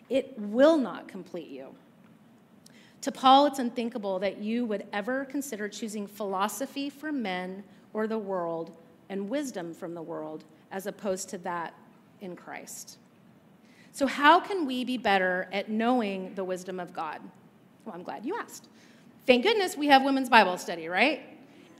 It 0.10 0.38
will 0.38 0.78
not 0.78 1.08
complete 1.08 1.48
you. 1.48 1.74
To 3.02 3.12
Paul, 3.12 3.48
it's 3.48 3.60
unthinkable 3.60 4.20
that 4.20 4.38
you 4.38 4.66
would 4.66 4.86
ever 4.94 5.26
consider 5.26 5.68
choosing 5.68 6.06
philosophy 6.06 6.90
from 6.90 7.22
men 7.22 7.64
or 7.94 8.08
the 8.08 8.20
world 8.20 8.72
and 9.10 9.28
wisdom 9.28 9.74
from 9.74 9.96
the 9.96 10.02
world 10.02 10.44
as 10.72 10.86
opposed 10.86 11.30
to 11.30 11.38
that 11.40 11.74
in 12.22 12.36
Christ. 12.36 13.00
So, 13.92 14.08
how 14.08 14.40
can 14.40 14.66
we 14.66 14.86
be 14.86 14.98
better 14.98 15.50
at 15.52 15.70
knowing 15.70 16.34
the 16.36 16.44
wisdom 16.44 16.80
of 16.80 16.94
God? 16.94 17.20
Well, 17.84 17.96
I'm 17.96 18.04
glad 18.04 18.26
you 18.26 18.38
asked. 18.38 18.70
Thank 19.26 19.44
goodness 19.44 19.76
we 19.76 19.88
have 19.88 20.04
women's 20.04 20.30
Bible 20.30 20.58
study, 20.58 20.88
right? 20.88 21.22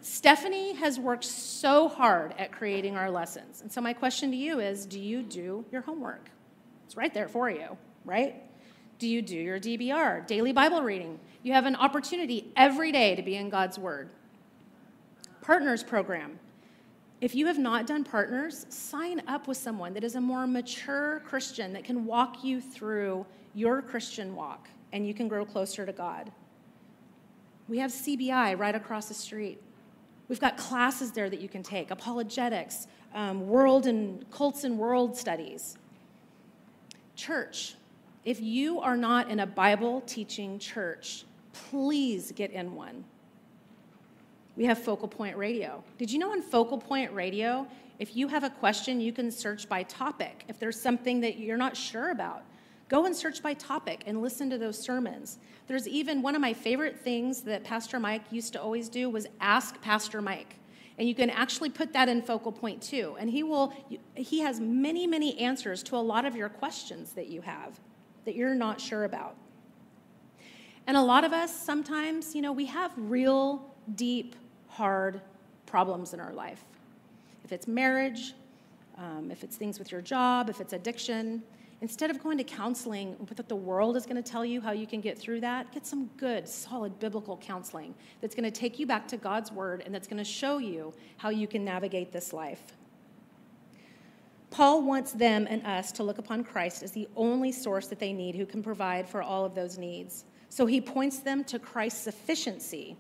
Stephanie 0.02 0.74
has 0.74 1.00
worked 1.00 1.24
so 1.24 1.88
hard 1.88 2.34
at 2.38 2.52
creating 2.52 2.98
our 2.98 3.12
lessons. 3.12 3.62
And 3.62 3.72
so, 3.72 3.80
my 3.80 3.94
question 3.94 4.32
to 4.32 4.38
you 4.38 4.60
is 4.60 4.86
do 4.86 5.00
you 5.00 5.22
do 5.22 5.64
your 5.72 5.82
homework? 5.82 6.30
It's 6.86 6.98
right 6.98 7.14
there 7.14 7.30
for 7.30 7.50
you, 7.50 7.78
right? 8.04 8.44
Do 9.02 9.10
you 9.10 9.24
do 9.24 9.36
your 9.36 9.60
DBR, 9.60 10.28
daily 10.28 10.54
Bible 10.54 10.84
reading? 10.84 11.20
You 11.42 11.54
have 11.54 11.66
an 11.66 11.76
opportunity 11.76 12.54
every 12.56 12.92
day 12.92 13.16
to 13.16 13.24
be 13.24 13.36
in 13.36 13.50
God's 13.50 13.80
Word. 13.80 14.12
Partners 15.42 15.84
program. 15.84 16.38
If 17.20 17.34
you 17.34 17.48
have 17.48 17.58
not 17.58 17.88
done 17.88 18.04
partners, 18.04 18.68
sign 18.70 19.24
up 19.28 19.48
with 19.48 19.58
someone 19.58 19.96
that 19.96 20.04
is 20.04 20.14
a 20.14 20.22
more 20.22 20.46
mature 20.46 21.24
Christian 21.26 21.74
that 21.74 21.84
can 21.84 22.06
walk 22.06 22.44
you 22.44 22.62
through 22.62 23.26
your 23.56 23.82
Christian 23.82 24.36
walk 24.36 24.70
and 24.94 25.08
you 25.08 25.16
can 25.16 25.28
grow 25.28 25.46
closer 25.46 25.84
to 25.84 25.92
God. 25.92 26.32
We 27.68 27.80
have 27.80 27.90
CBI 27.90 28.60
right 28.60 28.76
across 28.76 29.08
the 29.08 29.16
street. 29.16 29.60
We've 30.28 30.40
got 30.40 30.58
classes 30.58 31.12
there 31.12 31.28
that 31.28 31.42
you 31.42 31.50
can 31.50 31.64
take 31.64 31.90
apologetics, 31.90 32.86
um, 33.16 33.48
world 33.48 33.88
and 33.88 34.30
cults 34.30 34.64
and 34.64 34.78
world 34.78 35.18
studies. 35.18 35.76
Church, 37.16 37.78
if 38.24 38.40
you 38.40 38.80
are 38.80 38.98
not 38.98 39.30
in 39.30 39.40
a 39.40 39.48
Bible 39.48 40.02
teaching 40.02 40.60
church, 40.60 41.26
please 41.54 42.32
get 42.32 42.52
in 42.52 42.76
one. 42.76 43.04
We 44.56 44.66
have 44.66 44.78
Focal 44.78 45.08
Point 45.08 45.38
Radio. 45.38 45.84
Did 45.98 46.12
you 46.12 46.20
know 46.20 46.32
on 46.32 46.42
Focal 46.42 46.78
Point 46.78 47.12
Radio, 47.14 47.66
if 48.00 48.16
you 48.16 48.28
have 48.28 48.44
a 48.44 48.50
question, 48.50 49.00
you 49.00 49.12
can 49.12 49.32
search 49.32 49.68
by 49.68 49.84
topic. 49.84 50.44
If 50.48 50.60
there's 50.60 50.80
something 50.80 51.22
that 51.22 51.40
you're 51.40 51.58
not 51.58 51.76
sure 51.76 52.12
about, 52.12 52.44
go 52.90 53.06
and 53.06 53.16
search 53.16 53.42
by 53.42 53.54
topic 53.56 54.04
and 54.06 54.22
listen 54.22 54.50
to 54.52 54.58
those 54.58 54.78
sermons. 54.78 55.40
There's 55.68 55.88
even 55.88 56.22
one 56.22 56.36
of 56.36 56.42
my 56.42 56.54
favorite 56.54 57.00
things 57.00 57.42
that 57.44 57.64
Pastor 57.64 58.00
Mike 58.00 58.24
used 58.30 58.54
to 58.54 58.62
always 58.62 58.90
do 58.90 59.10
was 59.10 59.26
ask 59.40 59.82
Pastor 59.82 60.22
Mike. 60.22 60.58
And 61.00 61.08
you 61.08 61.16
can 61.16 61.30
actually 61.32 61.70
put 61.70 61.94
that 61.94 62.10
in 62.10 62.22
focal 62.22 62.52
point 62.52 62.82
too. 62.82 63.16
And 63.20 63.30
he 63.30 63.42
will 63.42 63.74
he 64.14 64.42
has 64.42 64.60
many 64.60 65.08
many 65.08 65.40
answers 65.40 65.82
to 65.84 65.96
a 65.96 65.98
lot 65.98 66.26
of 66.26 66.36
your 66.36 66.50
questions 66.50 67.14
that 67.14 67.28
you 67.28 67.42
have 67.42 67.80
that 68.26 68.36
you're 68.36 68.56
not 68.56 68.80
sure 68.80 69.04
about. 69.04 69.36
And 70.88 70.98
a 70.98 71.02
lot 71.02 71.24
of 71.24 71.34
us 71.34 71.56
sometimes, 71.56 72.36
you 72.36 72.42
know, 72.42 72.52
we 72.52 72.66
have 72.66 72.92
real 72.98 73.74
deep 73.96 74.36
hard 74.68 75.22
problems 75.66 76.14
in 76.14 76.20
our 76.20 76.34
life. 76.34 76.64
If 77.44 77.52
it's 77.52 77.68
marriage, 77.68 78.34
um, 78.98 79.30
if 79.32 79.44
it's 79.44 79.56
things 79.56 79.80
with 79.80 79.92
your 79.92 80.02
job, 80.02 80.50
if 80.50 80.60
it's 80.60 80.74
addiction, 80.74 81.44
instead 81.82 82.10
of 82.10 82.22
going 82.22 82.38
to 82.38 82.44
counseling 82.44 83.16
with 83.20 83.38
what 83.38 83.50
the 83.50 83.56
world 83.56 83.98
is 83.98 84.06
going 84.06 84.22
to 84.22 84.32
tell 84.32 84.46
you 84.46 84.62
how 84.62 84.72
you 84.72 84.86
can 84.86 85.02
get 85.02 85.18
through 85.18 85.42
that, 85.42 85.72
get 85.72 85.86
some 85.86 86.10
good, 86.18 86.48
solid 86.48 86.98
biblical 87.00 87.38
counseling 87.38 87.94
that's 88.22 88.36
going 88.36 88.44
to 88.44 88.52
take 88.52 88.80
you 88.80 88.86
back 88.86 89.08
to 89.08 89.18
God's 89.18 89.52
word 89.52 89.82
and 89.86 89.94
that's 89.94 90.08
going 90.08 90.18
to 90.18 90.24
show 90.24 90.60
you 90.60 90.94
how 91.18 91.30
you 91.30 91.48
can 91.48 91.66
navigate 91.66 92.12
this 92.12 92.34
life. 92.34 92.62
Paul 94.52 94.84
wants 94.84 95.14
them 95.14 95.48
and 95.50 95.66
us 95.66 95.92
to 95.94 96.04
look 96.04 96.20
upon 96.20 96.44
Christ 96.44 96.84
as 96.84 96.92
the 96.92 97.08
only 97.16 97.52
source 97.52 97.88
that 97.88 98.00
they 98.00 98.14
need 98.14 98.36
who 98.36 98.46
can 98.46 98.62
provide 98.62 99.10
for 99.10 99.24
all 99.24 99.44
of 99.44 99.56
those 99.56 99.78
needs. 99.78 100.26
So 100.50 100.66
he 100.66 100.80
points 100.80 101.20
them 101.20 101.44
to 101.46 101.58
Christ's 101.58 102.04
sufficiency 102.04 102.96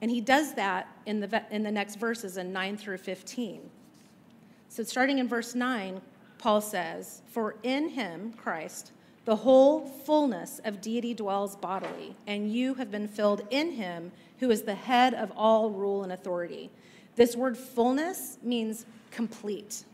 and 0.00 0.10
he 0.10 0.20
does 0.20 0.54
that 0.54 0.88
in 1.06 1.20
the, 1.20 1.42
in 1.50 1.62
the 1.62 1.70
next 1.70 1.96
verses 1.96 2.36
in 2.36 2.52
9 2.52 2.76
through 2.76 2.98
15. 2.98 3.68
So, 4.68 4.82
starting 4.84 5.18
in 5.18 5.28
verse 5.28 5.54
9, 5.54 6.00
Paul 6.38 6.60
says, 6.60 7.22
For 7.26 7.56
in 7.62 7.88
him, 7.88 8.32
Christ, 8.34 8.92
the 9.24 9.36
whole 9.36 9.86
fullness 9.86 10.60
of 10.64 10.80
deity 10.80 11.14
dwells 11.14 11.56
bodily, 11.56 12.14
and 12.26 12.52
you 12.52 12.74
have 12.74 12.90
been 12.90 13.08
filled 13.08 13.42
in 13.50 13.72
him, 13.72 14.12
who 14.38 14.50
is 14.50 14.62
the 14.62 14.74
head 14.74 15.14
of 15.14 15.32
all 15.36 15.70
rule 15.70 16.04
and 16.04 16.12
authority. 16.12 16.70
This 17.16 17.34
word 17.34 17.58
fullness 17.58 18.38
means 18.42 18.86
complete. 19.10 19.84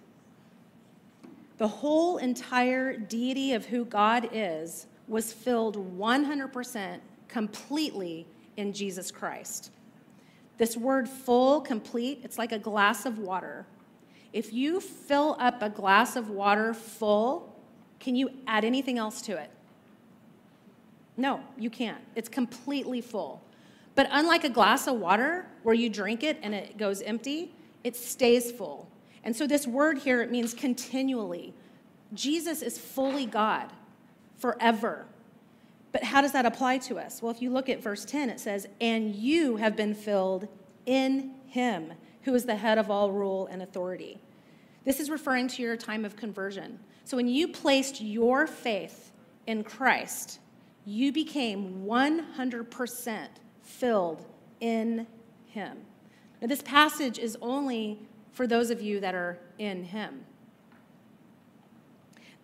The 1.58 1.68
whole 1.68 2.18
entire 2.18 2.96
deity 2.96 3.52
of 3.52 3.66
who 3.66 3.84
God 3.84 4.28
is 4.32 4.86
was 5.06 5.32
filled 5.32 5.98
100% 5.98 7.00
completely 7.28 8.26
in 8.56 8.72
Jesus 8.72 9.10
Christ. 9.10 9.70
This 10.58 10.76
word 10.76 11.08
full, 11.08 11.60
complete, 11.60 12.20
it's 12.22 12.38
like 12.38 12.52
a 12.52 12.58
glass 12.58 13.06
of 13.06 13.18
water. 13.18 13.66
If 14.32 14.52
you 14.52 14.80
fill 14.80 15.36
up 15.38 15.62
a 15.62 15.68
glass 15.68 16.16
of 16.16 16.30
water 16.30 16.74
full, 16.74 17.54
can 18.00 18.16
you 18.16 18.30
add 18.46 18.64
anything 18.64 18.98
else 18.98 19.22
to 19.22 19.36
it? 19.36 19.50
No, 21.16 21.40
you 21.56 21.70
can't. 21.70 22.02
It's 22.16 22.28
completely 22.28 23.00
full. 23.00 23.40
But 23.94 24.08
unlike 24.10 24.44
a 24.44 24.48
glass 24.48 24.86
of 24.88 24.96
water 24.96 25.46
where 25.62 25.74
you 25.74 25.88
drink 25.88 26.24
it 26.24 26.38
and 26.42 26.54
it 26.54 26.76
goes 26.76 27.00
empty, 27.02 27.52
it 27.84 27.94
stays 27.94 28.50
full. 28.50 28.88
And 29.24 29.34
so 29.34 29.46
this 29.46 29.66
word 29.66 29.98
here, 29.98 30.22
it 30.22 30.30
means 30.30 30.54
continually. 30.54 31.54
Jesus 32.12 32.62
is 32.62 32.78
fully 32.78 33.26
God 33.26 33.72
forever. 34.36 35.06
But 35.90 36.04
how 36.04 36.20
does 36.20 36.32
that 36.32 36.44
apply 36.44 36.78
to 36.78 36.98
us? 36.98 37.22
Well, 37.22 37.32
if 37.32 37.40
you 37.40 37.50
look 37.50 37.68
at 37.68 37.82
verse 37.82 38.04
10, 38.04 38.28
it 38.30 38.38
says, 38.38 38.68
And 38.80 39.14
you 39.16 39.56
have 39.56 39.76
been 39.76 39.94
filled 39.94 40.48
in 40.86 41.32
him, 41.46 41.92
who 42.22 42.34
is 42.34 42.44
the 42.44 42.56
head 42.56 42.78
of 42.78 42.90
all 42.90 43.10
rule 43.10 43.46
and 43.50 43.62
authority. 43.62 44.20
This 44.84 45.00
is 45.00 45.08
referring 45.08 45.48
to 45.48 45.62
your 45.62 45.76
time 45.76 46.04
of 46.04 46.16
conversion. 46.16 46.78
So 47.04 47.16
when 47.16 47.28
you 47.28 47.48
placed 47.48 48.00
your 48.00 48.46
faith 48.46 49.12
in 49.46 49.64
Christ, 49.64 50.40
you 50.84 51.12
became 51.12 51.84
100% 51.86 53.28
filled 53.62 54.26
in 54.60 55.06
him. 55.46 55.78
Now, 56.42 56.48
this 56.48 56.62
passage 56.62 57.18
is 57.18 57.38
only 57.40 58.00
for 58.34 58.46
those 58.46 58.70
of 58.70 58.82
you 58.82 59.00
that 59.00 59.14
are 59.14 59.38
in 59.58 59.84
him. 59.84 60.26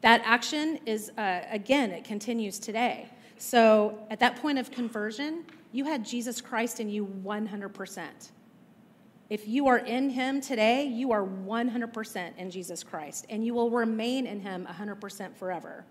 That 0.01 0.23
action 0.25 0.79
is, 0.87 1.11
uh, 1.19 1.43
again, 1.51 1.91
it 1.91 2.05
continues 2.05 2.59
today. 2.59 3.11
So 3.37 3.99
at 4.11 4.19
that 4.21 4.37
point 4.37 4.59
of 4.59 4.71
conversion, 4.71 5.45
you 5.73 5.85
had 5.85 6.05
Jesus 6.05 6.41
Christ 6.41 6.81
in 6.81 6.89
you 6.89 7.07
100%. 7.07 8.31
If 9.29 9.47
you 9.47 9.69
are 9.69 9.79
in 9.79 10.11
Him 10.11 10.41
today, 10.41 10.85
you 10.85 11.13
are 11.13 11.25
100% 11.25 12.37
in 12.37 12.51
Jesus 12.51 12.83
Christ, 12.83 13.27
and 13.31 13.45
you 13.45 13.55
will 13.55 13.71
remain 13.71 14.27
in 14.27 14.41
Him 14.41 14.67
100% 14.69 15.37
forever. 15.37 15.85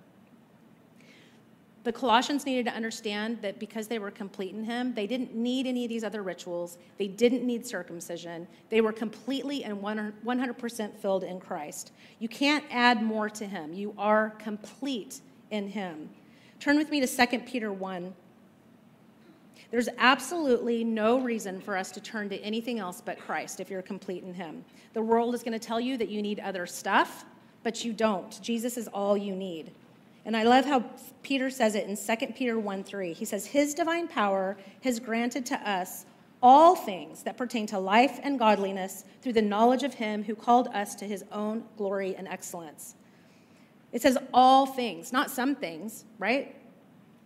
The 1.89 1.93
Colossians 1.93 2.45
needed 2.45 2.65
to 2.65 2.71
understand 2.71 3.41
that 3.41 3.57
because 3.57 3.87
they 3.87 3.97
were 3.97 4.11
complete 4.11 4.53
in 4.53 4.63
Him, 4.63 4.93
they 4.93 5.07
didn't 5.07 5.33
need 5.33 5.65
any 5.65 5.85
of 5.85 5.89
these 5.89 6.03
other 6.03 6.21
rituals. 6.21 6.77
They 6.99 7.07
didn't 7.07 7.43
need 7.43 7.65
circumcision. 7.65 8.47
They 8.69 8.79
were 8.79 8.91
completely 8.91 9.63
and 9.63 9.81
100% 9.81 10.95
filled 10.97 11.23
in 11.23 11.39
Christ. 11.39 11.91
You 12.19 12.29
can't 12.29 12.63
add 12.69 13.01
more 13.01 13.27
to 13.31 13.43
Him. 13.43 13.73
You 13.73 13.95
are 13.97 14.35
complete 14.37 15.21
in 15.49 15.67
Him. 15.67 16.11
Turn 16.59 16.77
with 16.77 16.91
me 16.91 17.03
to 17.03 17.07
2 17.07 17.39
Peter 17.39 17.73
1. 17.73 18.13
There's 19.71 19.89
absolutely 19.97 20.83
no 20.83 21.19
reason 21.19 21.59
for 21.59 21.75
us 21.75 21.89
to 21.93 21.99
turn 21.99 22.29
to 22.29 22.37
anything 22.41 22.77
else 22.77 23.01
but 23.03 23.17
Christ 23.17 23.59
if 23.59 23.71
you're 23.71 23.81
complete 23.81 24.23
in 24.23 24.35
Him. 24.35 24.63
The 24.93 25.01
world 25.01 25.33
is 25.33 25.41
going 25.41 25.59
to 25.59 25.67
tell 25.67 25.79
you 25.79 25.97
that 25.97 26.09
you 26.09 26.21
need 26.21 26.39
other 26.39 26.67
stuff, 26.67 27.25
but 27.63 27.83
you 27.83 27.93
don't. 27.93 28.39
Jesus 28.43 28.77
is 28.77 28.87
all 28.89 29.17
you 29.17 29.35
need. 29.35 29.71
And 30.25 30.35
I 30.35 30.43
love 30.43 30.65
how 30.65 30.83
Peter 31.23 31.49
says 31.49 31.75
it 31.75 31.87
in 31.87 31.97
2 31.97 32.33
Peter 32.33 32.59
1 32.59 32.83
3. 32.83 33.13
He 33.13 33.25
says, 33.25 33.45
His 33.45 33.73
divine 33.73 34.07
power 34.07 34.57
has 34.83 34.99
granted 34.99 35.45
to 35.47 35.69
us 35.69 36.05
all 36.41 36.75
things 36.75 37.23
that 37.23 37.37
pertain 37.37 37.65
to 37.67 37.79
life 37.79 38.19
and 38.23 38.39
godliness 38.39 39.05
through 39.21 39.33
the 39.33 39.41
knowledge 39.41 39.83
of 39.83 39.93
Him 39.93 40.23
who 40.23 40.35
called 40.35 40.67
us 40.69 40.95
to 40.95 41.05
His 41.05 41.23
own 41.31 41.63
glory 41.77 42.15
and 42.15 42.27
excellence. 42.27 42.95
It 43.91 44.01
says 44.01 44.17
all 44.33 44.65
things, 44.65 45.11
not 45.11 45.31
some 45.31 45.55
things, 45.55 46.05
right? 46.17 46.55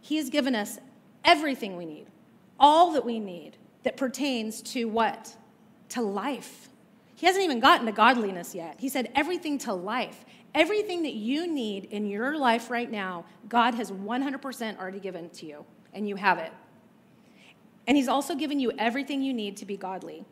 He 0.02 0.18
has 0.18 0.30
given 0.30 0.56
us 0.56 0.80
everything 1.24 1.78
we 1.78 1.86
need, 1.86 2.08
all 2.60 2.92
that 2.92 3.06
we 3.06 3.20
need 3.20 3.58
that 3.84 3.98
pertains 3.98 4.62
to 4.62 4.86
what? 4.86 5.36
To 5.90 6.02
life. 6.02 6.70
He 7.16 7.26
hasn't 7.26 7.44
even 7.44 7.60
gotten 7.60 7.86
to 7.86 7.92
godliness 7.92 8.56
yet. 8.56 8.76
He 8.80 8.90
said 8.90 9.12
everything 9.16 9.58
to 9.60 9.74
life. 9.74 10.26
Everything 10.56 11.04
that 11.04 11.14
you 11.14 11.48
need 11.48 11.86
in 11.86 12.06
your 12.08 12.38
life 12.38 12.70
right 12.70 12.90
now, 12.90 13.26
God 13.50 13.74
has 13.76 13.92
100% 13.92 14.80
already 14.80 15.00
given 15.00 15.30
to 15.32 15.46
you, 15.46 15.66
and 15.94 16.08
you 16.08 16.16
have 16.16 16.38
it. 16.38 16.52
And 17.88 17.98
He's 17.98 18.08
also 18.08 18.36
given 18.36 18.60
you 18.60 18.72
everything 18.78 19.22
you 19.22 19.34
need 19.34 19.58
to 19.58 19.66
be 19.66 19.78
godly. 19.78 20.26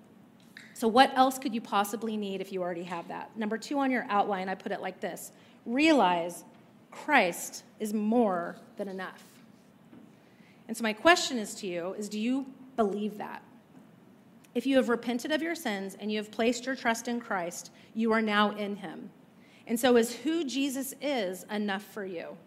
So, 0.74 0.88
what 0.88 1.12
else 1.16 1.38
could 1.38 1.54
you 1.54 1.62
possibly 1.62 2.18
need 2.18 2.42
if 2.42 2.52
you 2.52 2.62
already 2.62 2.84
have 2.84 3.08
that? 3.08 3.36
Number 3.36 3.58
two 3.58 3.80
on 3.80 3.92
your 3.92 4.06
outline, 4.10 4.48
I 4.48 4.56
put 4.56 4.72
it 4.72 4.82
like 4.82 5.00
this 5.00 5.32
realize 5.66 6.44
Christ 6.92 7.64
is 7.80 7.94
more 7.94 8.56
than 8.78 8.88
enough. 8.88 9.24
And 10.68 10.76
so 10.76 10.84
my 10.84 10.94
question 10.94 11.38
is 11.38 11.56
to 11.56 11.68
you 11.68 11.94
is 11.98 12.10
do 12.10 12.20
you 12.20 12.46
believe 12.76 13.18
that? 13.18 13.44
If 14.54 14.66
you 14.66 14.76
have 14.78 14.90
repented 14.90 15.32
of 15.32 15.42
your 15.42 15.56
sins 15.56 15.96
and 16.00 16.12
you 16.12 16.18
have 16.18 16.32
placed 16.32 16.66
your 16.66 16.76
trust 16.76 17.08
in 17.08 17.20
Christ, 17.20 17.72
you 17.94 18.12
are 18.12 18.22
now 18.22 18.52
in 18.52 18.76
him. 18.76 19.10
And 19.68 19.80
so 19.80 19.98
is 19.98 20.16
who 20.16 20.44
Jesus 20.44 20.94
is 21.02 21.46
enough 21.52 21.84
for 21.84 22.06
you? 22.06 22.38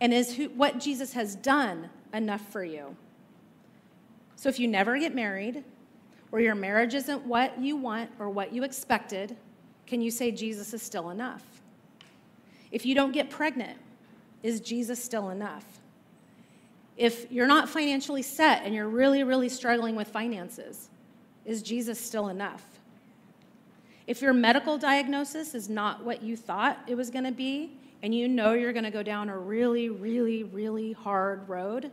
And 0.00 0.14
is 0.14 0.36
who, 0.36 0.48
what 0.50 0.78
Jesus 0.78 1.12
has 1.14 1.34
done 1.34 1.90
enough 2.12 2.46
for 2.52 2.64
you? 2.64 2.96
So 4.36 4.48
if 4.48 4.60
you 4.60 4.68
never 4.68 4.98
get 4.98 5.14
married, 5.14 5.64
or 6.30 6.40
your 6.40 6.54
marriage 6.54 6.94
isn't 6.94 7.24
what 7.26 7.58
you 7.58 7.76
want 7.76 8.10
or 8.18 8.28
what 8.28 8.52
you 8.52 8.62
expected, 8.62 9.36
can 9.86 10.00
you 10.00 10.10
say 10.10 10.30
Jesus 10.30 10.74
is 10.74 10.82
still 10.82 11.10
enough? 11.10 11.42
If 12.70 12.84
you 12.84 12.94
don't 12.94 13.12
get 13.12 13.30
pregnant, 13.30 13.78
is 14.42 14.60
Jesus 14.60 15.02
still 15.02 15.30
enough? 15.30 15.64
If 16.96 17.30
you're 17.32 17.46
not 17.46 17.68
financially 17.68 18.22
set 18.22 18.62
and 18.64 18.74
you're 18.74 18.88
really, 18.88 19.22
really 19.22 19.48
struggling 19.48 19.96
with 19.96 20.08
finances, 20.08 20.90
is 21.44 21.62
Jesus 21.62 21.98
still 21.98 22.28
enough? 22.28 22.62
If 24.08 24.22
your 24.22 24.32
medical 24.32 24.78
diagnosis 24.78 25.54
is 25.54 25.68
not 25.68 26.02
what 26.02 26.22
you 26.22 26.34
thought 26.34 26.78
it 26.86 26.94
was 26.94 27.10
going 27.10 27.26
to 27.26 27.30
be, 27.30 27.72
and 28.02 28.14
you 28.14 28.26
know 28.26 28.54
you're 28.54 28.72
going 28.72 28.86
to 28.86 28.90
go 28.90 29.02
down 29.02 29.28
a 29.28 29.36
really, 29.36 29.90
really, 29.90 30.44
really 30.44 30.94
hard 30.94 31.46
road, 31.46 31.90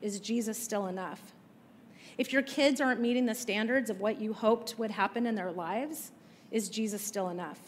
is 0.00 0.20
Jesus 0.20 0.56
still 0.56 0.86
enough? 0.86 1.20
If 2.16 2.32
your 2.32 2.42
kids 2.42 2.80
aren't 2.80 3.00
meeting 3.00 3.26
the 3.26 3.34
standards 3.34 3.90
of 3.90 3.98
what 3.98 4.20
you 4.20 4.32
hoped 4.32 4.78
would 4.78 4.92
happen 4.92 5.26
in 5.26 5.34
their 5.34 5.50
lives, 5.50 6.12
is 6.52 6.68
Jesus 6.68 7.02
still 7.02 7.28
enough? 7.28 7.58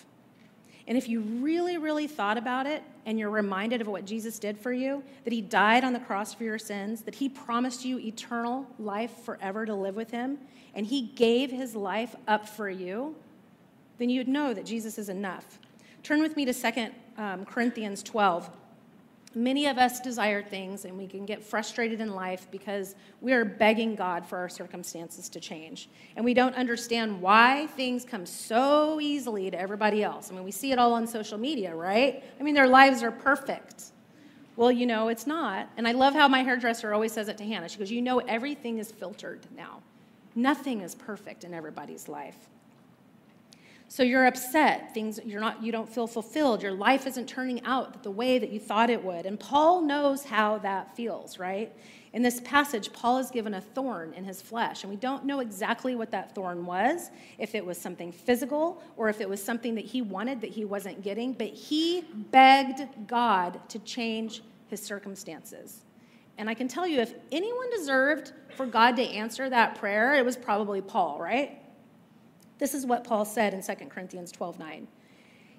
And 0.86 0.96
if 0.96 1.08
you 1.08 1.22
really, 1.22 1.76
really 1.76 2.06
thought 2.06 2.38
about 2.38 2.66
it 2.66 2.84
and 3.06 3.18
you're 3.18 3.28
reminded 3.28 3.80
of 3.80 3.88
what 3.88 4.04
Jesus 4.04 4.38
did 4.38 4.56
for 4.56 4.72
you, 4.72 5.02
that 5.24 5.32
he 5.32 5.40
died 5.40 5.82
on 5.82 5.94
the 5.94 5.98
cross 5.98 6.32
for 6.32 6.44
your 6.44 6.58
sins, 6.60 7.02
that 7.02 7.16
he 7.16 7.28
promised 7.28 7.84
you 7.84 7.98
eternal 7.98 8.68
life 8.78 9.10
forever 9.24 9.66
to 9.66 9.74
live 9.74 9.96
with 9.96 10.12
him, 10.12 10.38
and 10.76 10.86
he 10.86 11.02
gave 11.02 11.50
his 11.50 11.74
life 11.74 12.14
up 12.28 12.48
for 12.48 12.70
you, 12.70 13.16
then 14.00 14.08
you'd 14.08 14.28
know 14.28 14.54
that 14.54 14.64
Jesus 14.64 14.98
is 14.98 15.10
enough. 15.10 15.58
Turn 16.02 16.22
with 16.22 16.34
me 16.34 16.46
to 16.46 16.54
2 16.54 16.86
um, 17.18 17.44
Corinthians 17.44 18.02
12. 18.02 18.48
Many 19.34 19.66
of 19.66 19.76
us 19.76 20.00
desire 20.00 20.42
things 20.42 20.86
and 20.86 20.96
we 20.96 21.06
can 21.06 21.26
get 21.26 21.44
frustrated 21.44 22.00
in 22.00 22.14
life 22.14 22.48
because 22.50 22.94
we 23.20 23.34
are 23.34 23.44
begging 23.44 23.94
God 23.94 24.24
for 24.24 24.38
our 24.38 24.48
circumstances 24.48 25.28
to 25.28 25.38
change. 25.38 25.90
And 26.16 26.24
we 26.24 26.32
don't 26.32 26.54
understand 26.54 27.20
why 27.20 27.66
things 27.76 28.06
come 28.06 28.24
so 28.24 29.02
easily 29.02 29.50
to 29.50 29.60
everybody 29.60 30.02
else. 30.02 30.30
I 30.30 30.34
mean, 30.34 30.44
we 30.44 30.50
see 30.50 30.72
it 30.72 30.78
all 30.78 30.94
on 30.94 31.06
social 31.06 31.36
media, 31.36 31.74
right? 31.74 32.24
I 32.40 32.42
mean, 32.42 32.54
their 32.54 32.66
lives 32.66 33.02
are 33.02 33.12
perfect. 33.12 33.92
Well, 34.56 34.72
you 34.72 34.86
know, 34.86 35.08
it's 35.08 35.26
not. 35.26 35.68
And 35.76 35.86
I 35.86 35.92
love 35.92 36.14
how 36.14 36.26
my 36.26 36.42
hairdresser 36.42 36.94
always 36.94 37.12
says 37.12 37.28
it 37.28 37.36
to 37.36 37.44
Hannah. 37.44 37.68
She 37.68 37.78
goes, 37.78 37.90
You 37.90 38.00
know, 38.00 38.20
everything 38.20 38.78
is 38.78 38.90
filtered 38.90 39.46
now, 39.54 39.82
nothing 40.34 40.80
is 40.80 40.94
perfect 40.94 41.44
in 41.44 41.52
everybody's 41.52 42.08
life. 42.08 42.48
So 43.90 44.04
you're 44.04 44.28
upset, 44.28 44.94
things 44.94 45.18
you're 45.24 45.40
not 45.40 45.64
you 45.64 45.72
don't 45.72 45.92
feel 45.92 46.06
fulfilled, 46.06 46.62
your 46.62 46.70
life 46.70 47.08
isn't 47.08 47.26
turning 47.26 47.60
out 47.64 48.04
the 48.04 48.10
way 48.12 48.38
that 48.38 48.50
you 48.50 48.60
thought 48.60 48.88
it 48.88 49.02
would. 49.02 49.26
And 49.26 49.38
Paul 49.38 49.82
knows 49.82 50.22
how 50.22 50.58
that 50.58 50.94
feels, 50.94 51.40
right? 51.40 51.76
In 52.12 52.22
this 52.22 52.40
passage, 52.42 52.92
Paul 52.92 53.18
is 53.18 53.32
given 53.32 53.52
a 53.54 53.60
thorn 53.60 54.12
in 54.12 54.22
his 54.22 54.40
flesh, 54.40 54.84
and 54.84 54.90
we 54.90 54.96
don't 54.96 55.24
know 55.24 55.40
exactly 55.40 55.96
what 55.96 56.12
that 56.12 56.36
thorn 56.36 56.66
was, 56.66 57.10
if 57.36 57.56
it 57.56 57.66
was 57.66 57.78
something 57.78 58.12
physical 58.12 58.80
or 58.96 59.08
if 59.08 59.20
it 59.20 59.28
was 59.28 59.42
something 59.42 59.74
that 59.74 59.84
he 59.84 60.02
wanted 60.02 60.40
that 60.42 60.50
he 60.50 60.64
wasn't 60.64 61.02
getting, 61.02 61.32
but 61.32 61.48
he 61.48 62.04
begged 62.30 63.08
God 63.08 63.58
to 63.70 63.80
change 63.80 64.44
his 64.68 64.80
circumstances. 64.80 65.84
And 66.38 66.48
I 66.48 66.54
can 66.54 66.68
tell 66.68 66.86
you, 66.86 67.00
if 67.00 67.14
anyone 67.32 67.68
deserved 67.70 68.34
for 68.54 68.66
God 68.66 68.94
to 68.96 69.02
answer 69.02 69.50
that 69.50 69.74
prayer, 69.80 70.14
it 70.14 70.24
was 70.24 70.36
probably 70.36 70.80
Paul, 70.80 71.18
right? 71.18 71.59
This 72.60 72.74
is 72.74 72.84
what 72.84 73.04
Paul 73.04 73.24
said 73.24 73.54
in 73.54 73.62
2 73.62 73.86
Corinthians 73.86 74.30
12 74.30 74.58
9. 74.58 74.86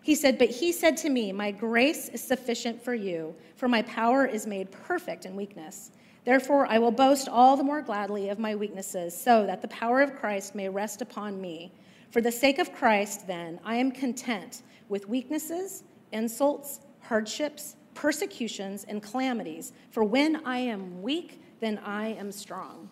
He 0.04 0.16
said, 0.16 0.38
But 0.38 0.50
he 0.50 0.72
said 0.72 0.96
to 0.98 1.10
me, 1.10 1.32
My 1.32 1.52
grace 1.52 2.10
is 2.10 2.24
sufficient 2.24 2.82
for 2.82 2.94
you, 2.94 3.36
for 3.56 3.68
my 3.68 3.82
power 3.82 4.26
is 4.26 4.48
made 4.48 4.72
perfect 4.72 5.26
in 5.26 5.36
weakness. 5.36 5.92
Therefore, 6.26 6.68
I 6.68 6.78
will 6.78 6.92
boast 6.92 7.28
all 7.28 7.58
the 7.58 7.64
more 7.64 7.82
gladly 7.82 8.30
of 8.30 8.38
my 8.38 8.56
weaknesses, 8.56 9.20
so 9.20 9.48
that 9.48 9.64
the 9.64 9.68
power 9.70 10.02
of 10.02 10.16
Christ 10.16 10.54
may 10.54 10.70
rest 10.70 11.02
upon 11.02 11.42
me. 11.42 11.74
For 12.12 12.22
the 12.22 12.32
sake 12.32 12.60
of 12.60 12.72
Christ, 12.72 13.26
then, 13.26 13.60
I 13.66 13.78
am 13.78 13.92
content 13.92 14.62
with 14.88 15.10
weaknesses, 15.10 15.84
insults, 16.12 16.82
hardships, 17.02 17.78
persecutions, 17.96 18.86
and 18.88 19.02
calamities. 19.02 19.74
For 19.90 20.04
when 20.04 20.46
I 20.46 20.60
am 20.60 21.02
weak, 21.02 21.42
then 21.62 21.80
I 21.80 22.10
am 22.10 22.32
strong. 22.32 22.92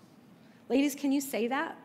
Ladies, 0.67 0.95
can 0.95 1.11
you 1.11 1.21
say 1.21 1.47
that? 1.47 1.77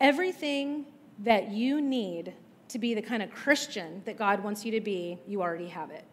Everything 0.00 0.86
that 1.20 1.50
you 1.50 1.80
need 1.80 2.32
to 2.68 2.78
be 2.78 2.94
the 2.94 3.02
kind 3.02 3.22
of 3.22 3.30
Christian 3.30 4.02
that 4.04 4.16
God 4.16 4.42
wants 4.42 4.64
you 4.64 4.72
to 4.72 4.80
be, 4.80 5.18
you 5.26 5.42
already 5.42 5.68
have 5.68 5.90
it. 5.90 6.04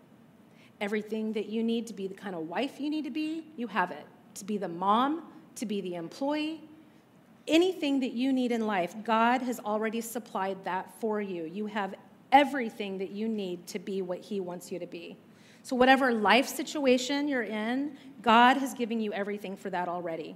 Everything 0.81 1.33
that 1.33 1.47
you 1.47 1.63
need 1.63 1.87
to 1.87 1.93
be 1.93 2.07
the 2.07 2.13
kind 2.13 2.35
of 2.35 2.41
wife 2.41 2.79
you 2.79 2.89
need 2.89 3.05
to 3.05 3.11
be, 3.11 3.45
you 3.55 3.67
have 3.67 3.91
it. 3.91 4.05
To 4.35 4.45
be 4.45 4.57
the 4.57 4.67
mom, 4.67 5.23
to 5.55 5.65
be 5.65 5.81
the 5.81 5.95
employee, 5.95 6.61
anything 7.47 7.99
that 8.01 8.13
you 8.13 8.33
need 8.33 8.51
in 8.51 8.67
life, 8.67 8.95
God 9.03 9.41
has 9.41 9.59
already 9.59 10.01
supplied 10.01 10.63
that 10.65 10.91
for 10.99 11.21
you. 11.21 11.45
You 11.45 11.67
have 11.67 11.95
everything 12.31 12.97
that 12.97 13.11
you 13.11 13.27
need 13.27 13.65
to 13.67 13.79
be 13.79 14.01
what 14.01 14.19
He 14.19 14.39
wants 14.39 14.71
you 14.71 14.79
to 14.79 14.87
be. 14.87 15.17
So, 15.63 15.75
whatever 15.75 16.13
life 16.13 16.47
situation 16.47 17.27
you're 17.27 17.43
in, 17.43 17.97
God 18.21 18.57
has 18.57 18.73
given 18.73 18.99
you 18.99 19.13
everything 19.13 19.55
for 19.55 19.69
that 19.69 19.87
already. 19.87 20.35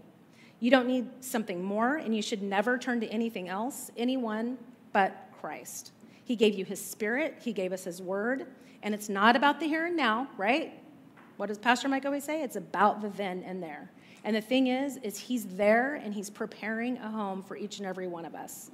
You 0.62 0.72
don't 0.72 0.88
need 0.88 1.10
something 1.20 1.62
more, 1.62 1.96
and 1.96 2.16
you 2.16 2.22
should 2.22 2.42
never 2.42 2.78
turn 2.78 3.02
to 3.02 3.08
anything 3.08 3.50
else, 3.50 3.92
anyone 3.98 4.58
but 4.94 5.28
Christ. 5.42 5.92
He 6.24 6.36
gave 6.36 6.54
you 6.54 6.64
his 6.64 6.84
spirit, 6.84 7.40
he 7.42 7.52
gave 7.52 7.74
us 7.74 7.84
his 7.84 8.02
word, 8.02 8.46
and 8.84 8.94
it's 8.94 9.10
not 9.10 9.36
about 9.36 9.60
the 9.60 9.68
here 9.68 9.88
and 9.88 9.98
now, 9.98 10.30
right? 10.38 10.80
What 11.38 11.48
does 11.48 11.58
Pastor 11.58 11.90
Mike 11.90 12.06
always 12.06 12.24
say? 12.24 12.44
It's 12.44 12.56
about 12.56 13.02
the 13.02 13.10
then 13.10 13.44
and 13.44 13.62
there. 13.62 13.90
And 14.24 14.36
the 14.36 14.42
thing 14.42 14.68
is, 14.68 14.98
is 14.98 15.18
he's 15.18 15.46
there 15.46 15.96
and 15.96 16.14
he's 16.14 16.30
preparing 16.30 16.98
a 16.98 17.10
home 17.10 17.42
for 17.42 17.58
each 17.58 17.80
and 17.80 17.88
every 17.88 18.08
one 18.08 18.26
of 18.26 18.36
us. 18.36 18.70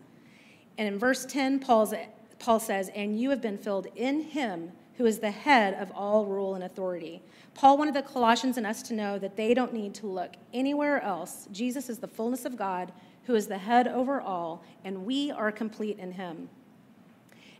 And 0.78 0.88
in 0.88 1.00
verse 1.00 1.26
10, 1.26 1.60
Paul's, 1.60 1.94
Paul 2.40 2.60
says, 2.60 2.90
And 2.94 3.20
you 3.20 3.30
have 3.30 3.42
been 3.42 3.58
filled 3.58 3.88
in 3.96 4.22
him 4.22 4.74
who 4.98 5.06
is 5.06 5.20
the 5.20 5.32
head 5.32 5.76
of 5.76 5.92
all 5.92 6.26
rule 6.26 6.56
and 6.56 6.64
authority. 6.64 7.22
Paul 7.54 7.78
wanted 7.78 7.94
the 7.94 8.02
Colossians 8.02 8.58
and 8.58 8.66
us 8.66 8.82
to 8.84 8.94
know 8.94 9.20
that 9.20 9.38
they 9.38 9.54
don't 9.54 9.74
need 9.74 9.94
to 9.96 10.08
look 10.08 10.36
anywhere 10.54 11.02
else. 11.02 11.48
Jesus 11.52 11.90
is 11.90 12.00
the 12.00 12.08
fullness 12.08 12.46
of 12.46 12.58
God, 12.58 12.92
who 13.26 13.36
is 13.36 13.48
the 13.48 13.60
head 13.60 13.88
over 13.88 14.20
all, 14.20 14.64
and 14.84 15.06
we 15.06 15.32
are 15.32 15.52
complete 15.52 16.00
in 16.00 16.14
him. 16.14 16.50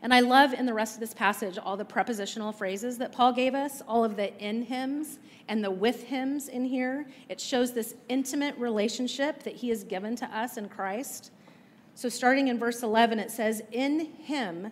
And 0.02 0.14
I 0.14 0.20
love 0.20 0.54
in 0.54 0.66
the 0.66 0.74
rest 0.74 0.96
of 0.96 1.00
this 1.00 1.14
passage 1.14 1.58
all 1.58 1.78
the 1.78 1.86
prepositional 1.86 2.52
phrases 2.52 2.98
that 3.00 3.12
Paul 3.12 3.34
gave 3.34 3.56
us, 3.56 3.82
all 3.88 4.04
of 4.04 4.16
the 4.16 4.36
in 4.38 4.64
hims 4.64 5.20
and 5.48 5.64
the 5.64 5.72
with 5.72 6.04
hims 6.04 6.48
in 6.48 6.66
here. 6.66 7.08
It 7.30 7.42
shows 7.42 7.74
this 7.74 7.96
intimate 8.10 8.56
relationship 8.58 9.44
that 9.44 9.56
he 9.56 9.70
has 9.70 9.84
given 9.84 10.16
to 10.18 10.26
us 10.26 10.58
in 10.58 10.70
Christ. 10.70 11.32
So, 11.96 12.10
starting 12.10 12.48
in 12.48 12.60
verse 12.60 12.84
11, 12.84 13.18
it 13.18 13.32
says, 13.32 13.64
In 13.72 14.00
him 14.00 14.72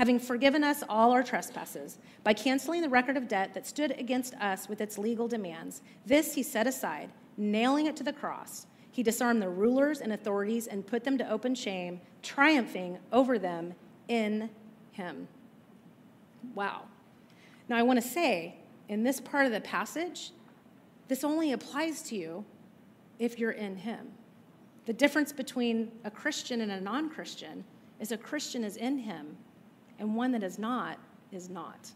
having 0.00 0.18
forgiven 0.18 0.64
us 0.64 0.82
all 0.88 1.12
our 1.12 1.22
trespasses 1.22 1.98
by 2.24 2.32
canceling 2.32 2.80
the 2.80 2.88
record 2.88 3.18
of 3.18 3.28
debt 3.28 3.52
that 3.52 3.66
stood 3.66 3.90
against 3.98 4.32
us 4.36 4.66
with 4.66 4.80
its 4.80 4.96
legal 4.96 5.28
demands. 5.28 5.82
This 6.06 6.34
he 6.34 6.42
set 6.42 6.66
aside, 6.66 7.10
nailing 7.36 7.84
it 7.84 7.96
to 7.96 8.02
the 8.02 8.10
cross. 8.14 8.66
He 8.90 9.02
disarmed 9.02 9.42
the 9.42 9.50
rulers 9.50 10.00
and 10.00 10.14
authorities 10.14 10.68
and 10.68 10.86
put 10.86 11.04
them 11.04 11.18
to 11.18 11.30
open 11.30 11.54
shame, 11.54 12.00
triumphing 12.22 12.96
over 13.12 13.38
them 13.38 13.74
in 14.08 14.48
him. 14.92 15.28
Wow. 16.54 16.84
Now, 17.68 17.76
I 17.76 17.82
want 17.82 18.00
to 18.00 18.08
say 18.08 18.54
in 18.88 19.02
this 19.02 19.20
part 19.20 19.44
of 19.44 19.52
the 19.52 19.60
passage, 19.60 20.30
this 21.08 21.24
only 21.24 21.52
applies 21.52 22.00
to 22.04 22.16
you 22.16 22.46
if 23.18 23.38
you're 23.38 23.50
in 23.50 23.76
him. 23.76 24.12
The 24.86 24.94
difference 24.94 25.30
between 25.30 25.92
a 26.04 26.10
Christian 26.10 26.62
and 26.62 26.72
a 26.72 26.80
non 26.80 27.10
Christian 27.10 27.64
is 28.00 28.12
a 28.12 28.16
Christian 28.16 28.64
is 28.64 28.78
in 28.78 28.96
him 28.96 29.36
and 30.00 30.14
one 30.14 30.32
that 30.32 30.42
is 30.42 30.58
not 30.58 30.98
is 31.30 31.48
not. 31.48 31.92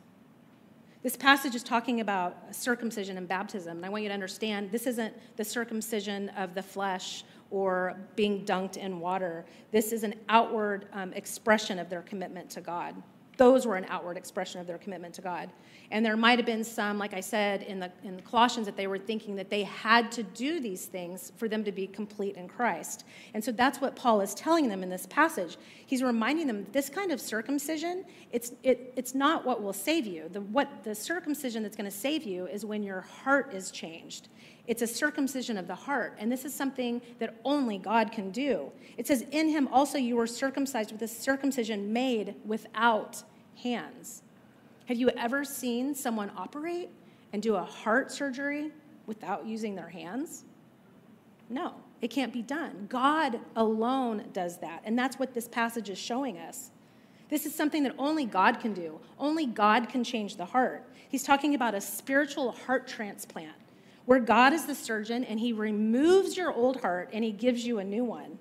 This 1.02 1.16
passage 1.16 1.54
is 1.54 1.62
talking 1.62 2.00
about 2.00 2.54
circumcision 2.54 3.18
and 3.18 3.28
baptism, 3.28 3.76
and 3.76 3.84
I 3.84 3.88
want 3.88 4.04
you 4.04 4.08
to 4.08 4.14
understand 4.14 4.70
this 4.70 4.86
isn't 4.86 5.14
the 5.36 5.44
circumcision 5.44 6.30
of 6.30 6.54
the 6.54 6.62
flesh 6.62 7.24
or 7.50 7.96
being 8.16 8.44
dunked 8.46 8.76
in 8.76 9.00
water. 9.00 9.44
This 9.70 9.92
is 9.92 10.02
an 10.02 10.14
outward 10.28 10.86
um, 10.92 11.12
expression 11.12 11.78
of 11.78 11.90
their 11.90 12.02
commitment 12.02 12.48
to 12.50 12.60
God 12.60 12.94
those 13.36 13.66
were 13.66 13.76
an 13.76 13.86
outward 13.88 14.16
expression 14.16 14.60
of 14.60 14.66
their 14.66 14.78
commitment 14.78 15.14
to 15.14 15.22
God. 15.22 15.50
And 15.90 16.04
there 16.04 16.16
might 16.16 16.38
have 16.38 16.46
been 16.46 16.64
some, 16.64 16.98
like 16.98 17.14
I 17.14 17.20
said 17.20 17.62
in 17.62 17.78
the 17.78 17.90
in 18.02 18.16
the 18.16 18.22
Colossians, 18.22 18.66
that 18.66 18.76
they 18.76 18.86
were 18.86 18.98
thinking 18.98 19.36
that 19.36 19.50
they 19.50 19.64
had 19.64 20.10
to 20.12 20.22
do 20.22 20.60
these 20.60 20.86
things 20.86 21.32
for 21.36 21.48
them 21.48 21.64
to 21.64 21.72
be 21.72 21.86
complete 21.86 22.36
in 22.36 22.48
Christ. 22.48 23.04
And 23.34 23.44
so 23.44 23.52
that's 23.52 23.80
what 23.80 23.94
Paul 23.94 24.20
is 24.20 24.34
telling 24.34 24.68
them 24.68 24.82
in 24.82 24.88
this 24.88 25.06
passage. 25.06 25.56
He's 25.86 26.02
reminding 26.02 26.46
them 26.46 26.66
this 26.72 26.88
kind 26.88 27.12
of 27.12 27.20
circumcision, 27.20 28.04
it's 28.32 28.52
it, 28.62 28.92
it's 28.96 29.14
not 29.14 29.44
what 29.44 29.62
will 29.62 29.72
save 29.72 30.06
you. 30.06 30.28
The 30.30 30.40
what 30.40 30.84
the 30.84 30.94
circumcision 30.94 31.62
that's 31.62 31.76
going 31.76 31.90
to 31.90 31.96
save 31.96 32.24
you 32.24 32.46
is 32.46 32.64
when 32.64 32.82
your 32.82 33.02
heart 33.02 33.52
is 33.52 33.70
changed. 33.70 34.28
It's 34.66 34.83
a 34.83 34.87
circumcision 34.87 35.59
of 35.59 35.66
the 35.66 35.74
heart. 35.74 36.16
And 36.18 36.33
this 36.33 36.44
is 36.44 36.55
something 36.55 37.03
that 37.18 37.37
only 37.44 37.79
God 37.79 38.12
can 38.12 38.31
do. 38.31 38.72
It 38.96 39.07
says, 39.07 39.27
In 39.31 39.48
him 39.48 39.68
also 39.68 39.98
you 39.98 40.16
were 40.16 40.27
circumcised 40.27 40.90
with 40.92 41.03
a 41.03 41.09
circumcision 41.09 41.92
made 41.92 42.35
without 42.46 43.22
hands. 43.62 44.22
Have 44.87 44.96
you 44.96 45.11
ever 45.11 45.44
seen 45.44 45.94
someone 45.94 46.31
operate 46.37 46.90
and 47.33 47.42
do 47.42 47.57
a 47.57 47.62
heart 47.62 48.11
surgery 48.11 48.70
without 49.07 49.46
using 49.46 49.74
their 49.74 49.88
hands? 49.88 50.44
No, 51.50 51.74
it 52.00 52.09
can't 52.09 52.33
be 52.33 52.42
done. 52.42 52.87
God 52.88 53.40
alone 53.57 54.24
does 54.33 54.59
that. 54.59 54.83
And 54.85 54.98
that's 54.98 55.18
what 55.18 55.35
this 55.35 55.46
passage 55.46 55.90
is 55.90 55.98
showing 55.98 56.38
us. 56.38 56.70
This 57.29 57.44
is 57.46 57.55
something 57.55 57.83
that 57.83 57.94
only 57.98 58.24
God 58.24 58.61
can 58.61 58.72
do. 58.72 58.98
Only 59.18 59.46
God 59.46 59.88
can 59.88 60.05
change 60.05 60.37
the 60.37 60.44
heart. 60.44 60.85
He's 61.09 61.22
talking 61.22 61.55
about 61.55 61.74
a 61.74 61.81
spiritual 61.81 62.53
heart 62.53 62.87
transplant 62.87 63.57
where 64.06 64.20
God 64.20 64.52
is 64.52 64.66
the 64.66 64.74
surgeon 64.74 65.24
and 65.24 65.40
he 65.40 65.52
removes 65.52 66.36
your 66.36 66.52
old 66.52 66.80
heart 66.80 67.10
and 67.12 67.24
he 67.24 67.32
gives 67.32 67.66
you 67.66 67.78
a 67.78 67.84
new 67.84 68.04
one. 68.04 68.38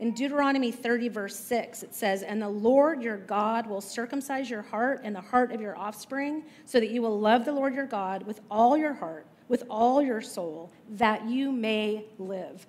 In 0.00 0.12
Deuteronomy 0.12 0.72
30, 0.72 1.08
verse 1.08 1.36
6, 1.36 1.84
it 1.84 1.94
says, 1.94 2.22
And 2.22 2.42
the 2.42 2.48
Lord 2.48 3.02
your 3.02 3.16
God 3.16 3.66
will 3.66 3.80
circumcise 3.80 4.50
your 4.50 4.62
heart 4.62 5.00
and 5.04 5.14
the 5.14 5.20
heart 5.20 5.52
of 5.52 5.60
your 5.60 5.78
offspring, 5.78 6.42
so 6.64 6.80
that 6.80 6.90
you 6.90 7.00
will 7.00 7.20
love 7.20 7.44
the 7.44 7.52
Lord 7.52 7.74
your 7.74 7.86
God 7.86 8.24
with 8.24 8.40
all 8.50 8.76
your 8.76 8.92
heart, 8.92 9.24
with 9.48 9.62
all 9.70 10.02
your 10.02 10.20
soul, 10.20 10.70
that 10.90 11.26
you 11.26 11.52
may 11.52 12.04
live. 12.18 12.66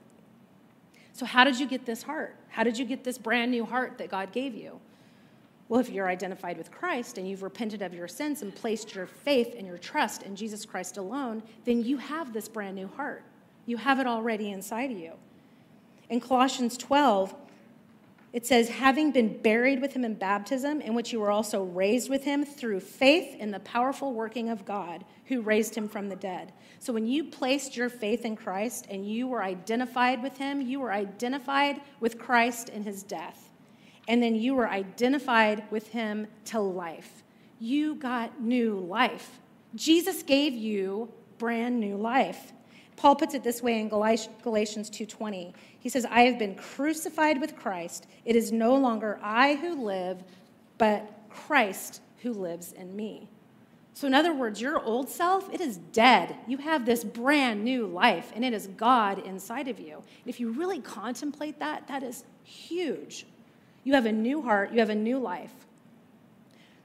So, 1.13 1.25
how 1.25 1.43
did 1.43 1.59
you 1.59 1.65
get 1.65 1.85
this 1.85 2.03
heart? 2.03 2.35
How 2.49 2.63
did 2.63 2.77
you 2.77 2.85
get 2.85 3.03
this 3.03 3.17
brand 3.17 3.51
new 3.51 3.65
heart 3.65 3.97
that 3.97 4.11
God 4.11 4.31
gave 4.31 4.53
you? 4.53 4.79
Well, 5.67 5.79
if 5.79 5.89
you're 5.89 6.07
identified 6.07 6.57
with 6.57 6.71
Christ 6.71 7.17
and 7.17 7.27
you've 7.27 7.41
repented 7.41 7.81
of 7.81 7.93
your 7.93 8.07
sins 8.07 8.43
and 8.43 8.53
placed 8.53 8.93
your 8.93 9.07
faith 9.07 9.55
and 9.57 9.65
your 9.65 9.79
trust 9.79 10.21
in 10.21 10.35
Jesus 10.35 10.63
Christ 10.63 10.97
alone, 10.97 11.41
then 11.63 11.83
you 11.83 11.97
have 11.97 12.33
this 12.33 12.47
brand 12.47 12.75
new 12.75 12.87
heart. 12.87 13.23
You 13.65 13.77
have 13.77 13.99
it 13.99 14.05
already 14.05 14.51
inside 14.51 14.91
of 14.91 14.99
you. 14.99 15.13
In 16.07 16.19
Colossians 16.19 16.77
12, 16.77 17.33
it 18.31 18.45
says, 18.45 18.69
having 18.69 19.11
been 19.11 19.41
buried 19.41 19.81
with 19.81 19.93
him 19.93 20.05
in 20.05 20.13
baptism, 20.13 20.81
in 20.81 20.93
which 20.93 21.11
you 21.11 21.19
were 21.19 21.31
also 21.31 21.63
raised 21.63 22.09
with 22.11 22.25
him 22.25 22.45
through 22.45 22.81
faith 22.81 23.35
in 23.39 23.49
the 23.49 23.61
powerful 23.61 24.13
working 24.13 24.49
of 24.49 24.65
God 24.65 25.03
who 25.25 25.41
raised 25.41 25.73
him 25.73 25.87
from 25.87 26.09
the 26.09 26.15
dead. 26.15 26.51
So 26.77 26.93
when 26.93 27.07
you 27.07 27.23
placed 27.23 27.75
your 27.75 27.89
faith 27.89 28.23
in 28.23 28.35
Christ 28.35 28.85
and 28.89 29.09
you 29.09 29.27
were 29.27 29.41
identified 29.41 30.21
with 30.21 30.37
him, 30.37 30.61
you 30.61 30.81
were 30.81 30.91
identified 30.91 31.81
with 31.99 32.19
Christ 32.19 32.69
in 32.69 32.83
his 32.83 33.01
death 33.01 33.44
and 34.07 34.21
then 34.21 34.35
you 34.35 34.55
were 34.55 34.69
identified 34.69 35.63
with 35.71 35.89
him 35.89 36.27
to 36.45 36.59
life. 36.59 37.23
You 37.59 37.95
got 37.95 38.41
new 38.41 38.79
life. 38.79 39.39
Jesus 39.73 40.23
gave 40.23 40.53
you 40.53 41.11
brand 41.37 41.79
new 41.79 41.97
life. 41.97 42.53
Paul 42.95 43.15
puts 43.15 43.33
it 43.33 43.43
this 43.43 43.61
way 43.61 43.79
in 43.79 43.89
Galatians 43.89 44.89
2:20. 44.89 45.53
He 45.79 45.89
says, 45.89 46.05
"I 46.05 46.21
have 46.21 46.39
been 46.39 46.55
crucified 46.55 47.41
with 47.41 47.55
Christ. 47.55 48.07
It 48.23 48.35
is 48.35 48.51
no 48.51 48.75
longer 48.75 49.19
I 49.21 49.55
who 49.55 49.75
live, 49.75 50.23
but 50.77 51.11
Christ 51.29 52.01
who 52.21 52.31
lives 52.31 52.71
in 52.71 52.95
me." 52.95 53.29
So 53.93 54.07
in 54.07 54.13
other 54.13 54.33
words, 54.33 54.59
your 54.59 54.81
old 54.83 55.09
self, 55.09 55.53
it 55.53 55.61
is 55.61 55.77
dead. 55.77 56.35
You 56.47 56.57
have 56.57 56.85
this 56.85 57.03
brand 57.03 57.63
new 57.63 57.87
life 57.87 58.31
and 58.35 58.43
it 58.43 58.53
is 58.53 58.67
God 58.67 59.19
inside 59.19 59.69
of 59.69 59.79
you. 59.79 59.95
And 59.95 60.27
if 60.27 60.39
you 60.39 60.51
really 60.51 60.79
contemplate 60.79 61.59
that, 61.59 61.87
that 61.87 62.03
is 62.03 62.25
huge. 62.43 63.25
You 63.85 63.93
have 63.93 64.05
a 64.05 64.11
new 64.11 64.41
heart, 64.41 64.73
you 64.73 64.79
have 64.79 64.89
a 64.89 64.95
new 64.95 65.17
life. 65.17 65.53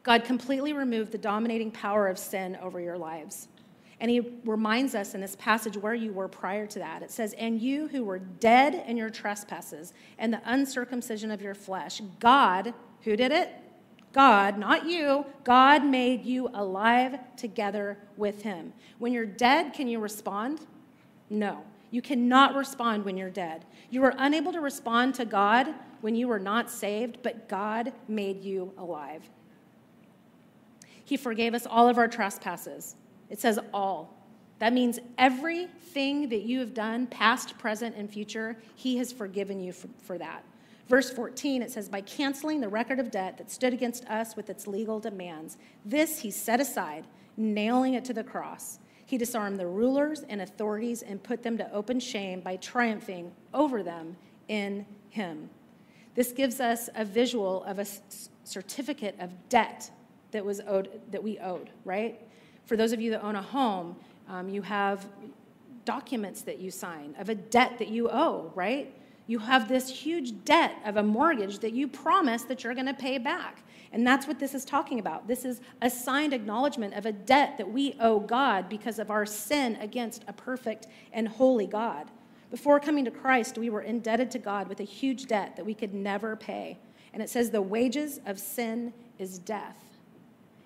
God 0.05 0.25
completely 0.25 0.73
removed 0.73 1.11
the 1.11 1.19
dominating 1.19 1.73
power 1.73 2.07
of 2.07 2.19
sin 2.19 2.57
over 2.63 2.81
your 2.81 2.97
lives. 2.97 3.49
And 4.01 4.11
he 4.11 4.21
reminds 4.45 4.95
us 4.95 5.15
in 5.15 5.21
this 5.21 5.37
passage 5.37 5.77
where 5.77 5.95
you 5.95 6.13
were 6.13 6.29
prior 6.29 6.67
to 6.67 6.79
that. 6.79 7.03
It 7.03 7.11
says, 7.11 7.35
And 7.35 7.61
you 7.61 7.89
who 7.89 8.05
were 8.05 8.19
dead 8.19 8.85
in 8.87 8.97
your 8.97 9.11
trespasses 9.11 9.93
and 10.19 10.33
the 10.33 10.41
uncircumcision 10.45 11.31
of 11.31 11.43
your 11.43 11.55
flesh, 11.55 12.01
God, 12.19 12.73
who 13.03 13.17
did 13.17 13.33
it? 13.33 13.51
God, 14.13 14.59
not 14.59 14.87
you, 14.87 15.25
God 15.45 15.85
made 15.85 16.25
you 16.25 16.49
alive 16.55 17.19
together 17.37 17.99
with 18.17 18.43
him. 18.43 18.73
When 18.99 19.13
you're 19.13 19.27
dead, 19.27 19.73
can 19.73 19.87
you 19.87 20.01
respond? 20.01 20.61
No. 21.29 21.63
You 21.91 22.03
cannot 22.03 22.55
respond 22.55 23.05
when 23.05 23.17
you're 23.17 23.31
dead. 23.31 23.65
You 23.91 24.03
are 24.05 24.15
unable 24.19 24.53
to 24.53 24.61
respond 24.61 25.15
to 25.17 25.25
God 25.25 25.75
when 26.01 26.15
you 26.15 26.29
were 26.29 26.39
not 26.39 26.71
saved, 26.71 27.19
but 27.23 27.49
God 27.49 27.93
made 28.09 28.43
you 28.43 28.73
alive. 28.79 29.29
He 31.05 31.17
forgave 31.17 31.55
us 31.55 31.67
all 31.67 31.89
of 31.89 31.99
our 31.99 32.09
trespasses. 32.09 32.97
It 33.29 33.41
says 33.41 33.59
all. 33.75 34.17
That 34.61 34.73
means 34.73 34.99
everything 35.19 36.29
that 36.29 36.43
you 36.43 36.61
have 36.61 36.75
done, 36.75 37.07
past, 37.07 37.59
present, 37.59 37.97
and 37.97 38.11
future, 38.11 38.57
He 38.77 38.99
has 38.99 39.11
forgiven 39.11 39.59
you 39.61 39.73
for, 39.73 39.89
for 40.03 40.19
that. 40.19 40.45
Verse 40.87 41.11
14, 41.11 41.63
it 41.63 41.71
says, 41.71 41.89
By 41.89 42.03
canceling 42.03 42.61
the 42.61 42.69
record 42.69 42.99
of 42.99 43.11
debt 43.11 43.39
that 43.39 43.51
stood 43.51 43.73
against 43.73 44.05
us 44.07 44.37
with 44.37 44.51
its 44.51 44.67
legal 44.67 45.01
demands, 45.01 45.57
this 45.85 46.19
He 46.19 46.31
set 46.31 46.61
aside, 46.61 47.07
nailing 47.37 47.95
it 47.95 48.05
to 48.07 48.13
the 48.13 48.25
cross. 48.25 48.81
He 49.07 49.17
disarmed 49.17 49.59
the 49.59 49.67
rulers 49.67 50.25
and 50.29 50.41
authorities 50.41 51.03
and 51.03 51.23
put 51.23 51.43
them 51.43 51.59
to 51.59 51.73
open 51.73 51.99
shame 51.99 52.41
by 52.41 52.57
triumphing 52.57 53.33
over 53.55 53.83
them 53.83 54.17
in 54.49 54.87
Him. 55.09 55.51
This 56.21 56.33
gives 56.33 56.61
us 56.61 56.91
a 56.95 57.03
visual 57.03 57.65
of 57.65 57.79
a 57.79 57.87
certificate 58.45 59.17
of 59.21 59.31
debt 59.49 59.91
that 60.33 60.45
was 60.45 60.61
owed 60.67 61.01
that 61.13 61.23
we 61.23 61.39
owed, 61.39 61.71
right? 61.87 62.21
For 62.67 62.77
those 62.77 62.93
of 62.93 63.01
you 63.01 63.13
that 63.13 63.23
own 63.25 63.37
a 63.37 63.43
home, 63.43 63.97
um, 64.29 64.51
you 64.51 64.61
have 64.61 65.07
documents 65.87 66.43
that 66.43 66.59
you 66.59 66.71
sign 66.71 67.15
of 67.19 67.31
a 67.31 67.35
debt 67.35 67.79
that 67.79 67.89
you 67.89 68.11
owe, 68.11 68.53
right? 68.55 68.95
You 69.29 69.39
have 69.39 69.67
this 69.67 69.89
huge 69.89 70.45
debt 70.45 70.75
of 70.85 70.99
a 70.99 71.03
mortgage 71.03 71.61
that 71.61 71.73
you 71.73 71.89
promise 71.89 72.43
that 72.43 72.65
you're 72.65 72.75
going 72.75 72.85
to 72.85 72.93
pay 72.93 73.17
back. 73.17 73.63
And 73.91 74.07
that's 74.07 74.27
what 74.27 74.39
this 74.39 74.55
is 74.55 74.67
talking 74.67 74.99
about. 74.99 75.27
This 75.27 75.47
is 75.47 75.63
a 75.81 75.89
signed 75.89 76.35
acknowledgement 76.35 76.93
of 76.93 77.07
a 77.07 77.13
debt 77.13 77.57
that 77.57 77.73
we 77.73 77.97
owe 77.99 78.21
God 78.21 78.69
because 78.69 78.99
of 78.99 79.11
our 79.11 79.25
sin 79.25 79.77
against 79.77 80.27
a 80.29 80.35
perfect 80.35 80.87
and 81.15 81.27
holy 81.27 81.67
God. 81.67 82.11
Before 82.51 82.81
coming 82.81 83.05
to 83.05 83.11
Christ, 83.11 83.59
we 83.59 83.71
were 83.71 83.83
indebted 83.83 84.31
to 84.33 84.39
God 84.39 84.69
with 84.69 84.81
a 84.81 84.85
huge 84.85 85.27
debt 85.27 85.57
that 85.57 85.65
we 85.65 85.75
could 85.75 85.95
never 85.95 86.35
pay. 86.37 86.79
And 87.13 87.23
it 87.23 87.31
says 87.31 87.51
the 87.51 87.63
wages 87.63 88.21
of 88.27 88.39
sin 88.39 88.93
is 89.19 89.39
death. 89.39 89.77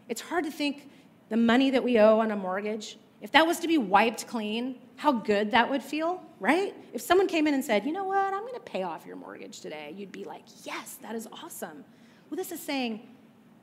It's 0.08 0.20
hard 0.20 0.44
to 0.44 0.50
think 0.50 0.90
the 1.28 1.36
money 1.36 1.70
that 1.70 1.82
we 1.82 1.98
owe 1.98 2.20
on 2.20 2.30
a 2.30 2.36
mortgage, 2.36 2.98
if 3.20 3.32
that 3.32 3.46
was 3.46 3.58
to 3.60 3.68
be 3.68 3.78
wiped 3.78 4.26
clean, 4.26 4.76
how 4.96 5.12
good 5.12 5.50
that 5.50 5.68
would 5.68 5.82
feel, 5.82 6.22
right? 6.40 6.74
If 6.92 7.00
someone 7.00 7.26
came 7.26 7.46
in 7.46 7.54
and 7.54 7.64
said, 7.64 7.84
you 7.84 7.92
know 7.92 8.04
what, 8.04 8.32
I'm 8.32 8.42
going 8.42 8.54
to 8.54 8.60
pay 8.60 8.82
off 8.82 9.06
your 9.06 9.16
mortgage 9.16 9.60
today, 9.60 9.94
you'd 9.96 10.12
be 10.12 10.24
like, 10.24 10.44
yes, 10.64 10.98
that 11.02 11.14
is 11.14 11.26
awesome. 11.32 11.84
Well, 12.28 12.36
this 12.36 12.52
is 12.52 12.60
saying 12.60 13.00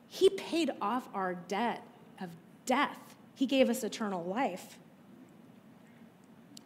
he 0.08 0.30
paid 0.32 0.72
off 0.82 1.08
our 1.14 1.36
debt 1.36 1.84
of 2.20 2.30
death, 2.66 3.16
he 3.36 3.46
gave 3.46 3.70
us 3.70 3.84
eternal 3.84 4.24
life. 4.24 4.78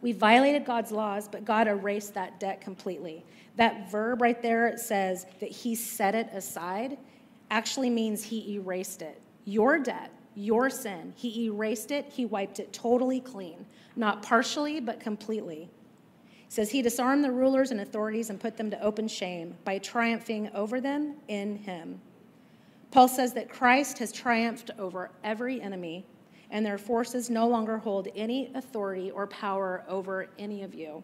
We 0.02 0.12
violated 0.12 0.64
God's 0.64 0.92
laws, 0.92 1.28
but 1.28 1.44
God 1.44 1.68
erased 1.68 2.14
that 2.14 2.38
debt 2.38 2.60
completely. 2.60 3.24
That 3.56 3.90
verb 3.90 4.20
right 4.20 4.40
there 4.40 4.76
says 4.76 5.26
that 5.40 5.50
he 5.50 5.74
set 5.74 6.14
it 6.14 6.28
aside 6.32 6.98
actually 7.50 7.90
means 7.90 8.22
he 8.22 8.54
erased 8.54 9.02
it. 9.02 9.20
Your 9.44 9.78
debt, 9.78 10.10
your 10.34 10.68
sin, 10.68 11.12
he 11.16 11.46
erased 11.46 11.90
it, 11.90 12.06
he 12.10 12.26
wiped 12.26 12.60
it 12.60 12.72
totally 12.72 13.20
clean, 13.20 13.64
not 13.94 14.22
partially, 14.22 14.80
but 14.80 15.00
completely. 15.00 15.68
He 16.26 16.50
says 16.50 16.70
he 16.70 16.82
disarmed 16.82 17.24
the 17.24 17.32
rulers 17.32 17.70
and 17.70 17.80
authorities 17.80 18.30
and 18.30 18.38
put 18.38 18.56
them 18.56 18.70
to 18.70 18.82
open 18.82 19.08
shame 19.08 19.54
by 19.64 19.78
triumphing 19.78 20.50
over 20.54 20.80
them 20.80 21.14
in 21.28 21.56
him. 21.56 22.00
Paul 22.90 23.08
says 23.08 23.32
that 23.34 23.48
Christ 23.48 23.98
has 23.98 24.12
triumphed 24.12 24.70
over 24.78 25.10
every 25.24 25.60
enemy 25.60 26.04
and 26.50 26.64
their 26.64 26.78
forces 26.78 27.28
no 27.30 27.48
longer 27.48 27.78
hold 27.78 28.08
any 28.14 28.50
authority 28.54 29.10
or 29.10 29.26
power 29.26 29.84
over 29.88 30.28
any 30.38 30.62
of 30.62 30.74
you. 30.74 31.02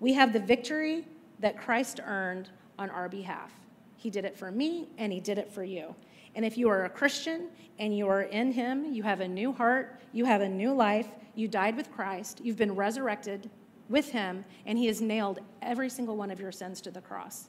We 0.00 0.12
have 0.14 0.32
the 0.32 0.40
victory 0.40 1.06
that 1.40 1.58
Christ 1.58 2.00
earned 2.04 2.50
on 2.78 2.90
our 2.90 3.08
behalf. 3.08 3.52
He 3.96 4.10
did 4.10 4.24
it 4.24 4.36
for 4.36 4.50
me, 4.50 4.88
and 4.98 5.12
He 5.12 5.20
did 5.20 5.38
it 5.38 5.50
for 5.50 5.64
you. 5.64 5.94
And 6.34 6.44
if 6.44 6.58
you 6.58 6.68
are 6.68 6.84
a 6.84 6.90
Christian 6.90 7.48
and 7.78 7.96
you 7.96 8.08
are 8.08 8.22
in 8.22 8.52
Him, 8.52 8.92
you 8.92 9.02
have 9.02 9.20
a 9.20 9.28
new 9.28 9.52
heart, 9.52 10.00
you 10.12 10.24
have 10.24 10.40
a 10.40 10.48
new 10.48 10.72
life, 10.74 11.08
you 11.34 11.48
died 11.48 11.76
with 11.76 11.92
Christ, 11.92 12.40
you've 12.42 12.56
been 12.56 12.74
resurrected 12.74 13.48
with 13.88 14.10
Him, 14.10 14.44
and 14.66 14.76
He 14.76 14.86
has 14.86 15.00
nailed 15.00 15.40
every 15.62 15.88
single 15.88 16.16
one 16.16 16.30
of 16.30 16.40
your 16.40 16.52
sins 16.52 16.80
to 16.82 16.90
the 16.90 17.00
cross. 17.00 17.48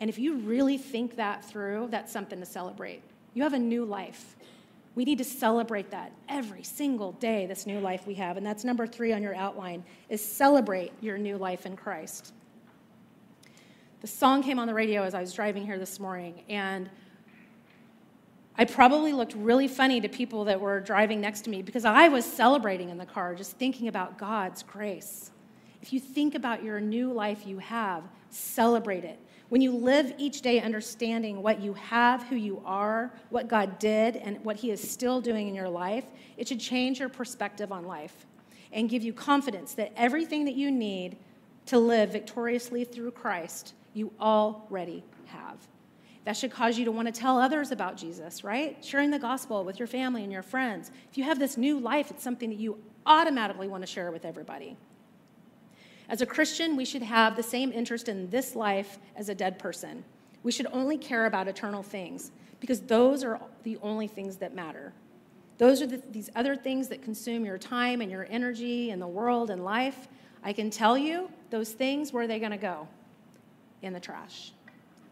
And 0.00 0.10
if 0.10 0.18
you 0.18 0.36
really 0.36 0.76
think 0.76 1.16
that 1.16 1.44
through, 1.44 1.88
that's 1.90 2.12
something 2.12 2.40
to 2.40 2.46
celebrate. 2.46 3.02
You 3.32 3.42
have 3.42 3.54
a 3.54 3.58
new 3.58 3.84
life. 3.84 4.36
We 4.94 5.04
need 5.04 5.18
to 5.18 5.24
celebrate 5.24 5.90
that 5.90 6.12
every 6.28 6.62
single 6.62 7.12
day, 7.12 7.46
this 7.46 7.66
new 7.66 7.80
life 7.80 8.06
we 8.06 8.14
have. 8.14 8.36
And 8.36 8.46
that's 8.46 8.64
number 8.64 8.86
three 8.86 9.12
on 9.12 9.22
your 9.22 9.34
outline, 9.34 9.84
is 10.08 10.24
celebrate 10.24 10.92
your 11.00 11.18
new 11.18 11.36
life 11.36 11.66
in 11.66 11.76
Christ. 11.76 12.32
The 14.00 14.06
song 14.06 14.42
came 14.42 14.58
on 14.58 14.66
the 14.66 14.74
radio 14.74 15.02
as 15.02 15.14
I 15.14 15.20
was 15.20 15.32
driving 15.32 15.64
here 15.64 15.78
this 15.78 15.98
morning, 15.98 16.42
and 16.48 16.90
I 18.56 18.66
probably 18.66 19.12
looked 19.12 19.34
really 19.34 19.66
funny 19.66 20.00
to 20.00 20.08
people 20.08 20.44
that 20.44 20.60
were 20.60 20.78
driving 20.78 21.20
next 21.20 21.40
to 21.42 21.50
me 21.50 21.62
because 21.62 21.84
I 21.84 22.08
was 22.08 22.24
celebrating 22.24 22.90
in 22.90 22.98
the 22.98 23.06
car, 23.06 23.34
just 23.34 23.56
thinking 23.56 23.88
about 23.88 24.16
God's 24.16 24.62
grace. 24.62 25.32
If 25.82 25.92
you 25.92 25.98
think 25.98 26.34
about 26.34 26.62
your 26.62 26.80
new 26.80 27.12
life 27.12 27.46
you 27.46 27.58
have, 27.58 28.04
celebrate 28.30 29.04
it. 29.04 29.18
When 29.54 29.60
you 29.60 29.70
live 29.70 30.12
each 30.18 30.40
day 30.40 30.60
understanding 30.60 31.40
what 31.40 31.60
you 31.60 31.74
have, 31.74 32.24
who 32.24 32.34
you 32.34 32.60
are, 32.64 33.12
what 33.30 33.46
God 33.46 33.78
did, 33.78 34.16
and 34.16 34.44
what 34.44 34.56
He 34.56 34.72
is 34.72 34.90
still 34.90 35.20
doing 35.20 35.46
in 35.46 35.54
your 35.54 35.68
life, 35.68 36.04
it 36.36 36.48
should 36.48 36.58
change 36.58 36.98
your 36.98 37.08
perspective 37.08 37.70
on 37.70 37.86
life 37.86 38.26
and 38.72 38.90
give 38.90 39.04
you 39.04 39.12
confidence 39.12 39.74
that 39.74 39.92
everything 39.96 40.44
that 40.46 40.56
you 40.56 40.72
need 40.72 41.18
to 41.66 41.78
live 41.78 42.10
victoriously 42.10 42.82
through 42.82 43.12
Christ, 43.12 43.74
you 43.92 44.12
already 44.20 45.04
have. 45.26 45.58
That 46.24 46.36
should 46.36 46.50
cause 46.50 46.76
you 46.76 46.84
to 46.86 46.90
want 46.90 47.06
to 47.06 47.12
tell 47.12 47.38
others 47.38 47.70
about 47.70 47.96
Jesus, 47.96 48.42
right? 48.42 48.84
Sharing 48.84 49.12
the 49.12 49.20
gospel 49.20 49.62
with 49.62 49.78
your 49.78 49.86
family 49.86 50.24
and 50.24 50.32
your 50.32 50.42
friends. 50.42 50.90
If 51.12 51.16
you 51.16 51.22
have 51.22 51.38
this 51.38 51.56
new 51.56 51.78
life, 51.78 52.10
it's 52.10 52.24
something 52.24 52.50
that 52.50 52.58
you 52.58 52.76
automatically 53.06 53.68
want 53.68 53.84
to 53.84 53.86
share 53.86 54.10
with 54.10 54.24
everybody. 54.24 54.76
As 56.08 56.20
a 56.20 56.26
Christian, 56.26 56.76
we 56.76 56.84
should 56.84 57.02
have 57.02 57.36
the 57.36 57.42
same 57.42 57.72
interest 57.72 58.08
in 58.08 58.28
this 58.30 58.54
life 58.54 58.98
as 59.16 59.28
a 59.28 59.34
dead 59.34 59.58
person. 59.58 60.04
We 60.42 60.52
should 60.52 60.66
only 60.72 60.98
care 60.98 61.26
about 61.26 61.48
eternal 61.48 61.82
things 61.82 62.30
because 62.60 62.80
those 62.80 63.24
are 63.24 63.40
the 63.62 63.78
only 63.82 64.06
things 64.06 64.36
that 64.36 64.54
matter. 64.54 64.92
Those 65.58 65.80
are 65.80 65.86
the, 65.86 66.02
these 66.10 66.30
other 66.34 66.56
things 66.56 66.88
that 66.88 67.02
consume 67.02 67.44
your 67.44 67.58
time 67.58 68.00
and 68.00 68.10
your 68.10 68.26
energy 68.28 68.90
and 68.90 69.00
the 69.00 69.06
world 69.06 69.50
and 69.50 69.64
life. 69.64 70.08
I 70.42 70.52
can 70.52 70.68
tell 70.70 70.98
you 70.98 71.30
those 71.50 71.72
things, 71.72 72.12
where 72.12 72.24
are 72.24 72.26
they 72.26 72.38
going 72.38 72.50
to 72.50 72.58
go? 72.58 72.86
In 73.82 73.92
the 73.92 74.00
trash. 74.00 74.52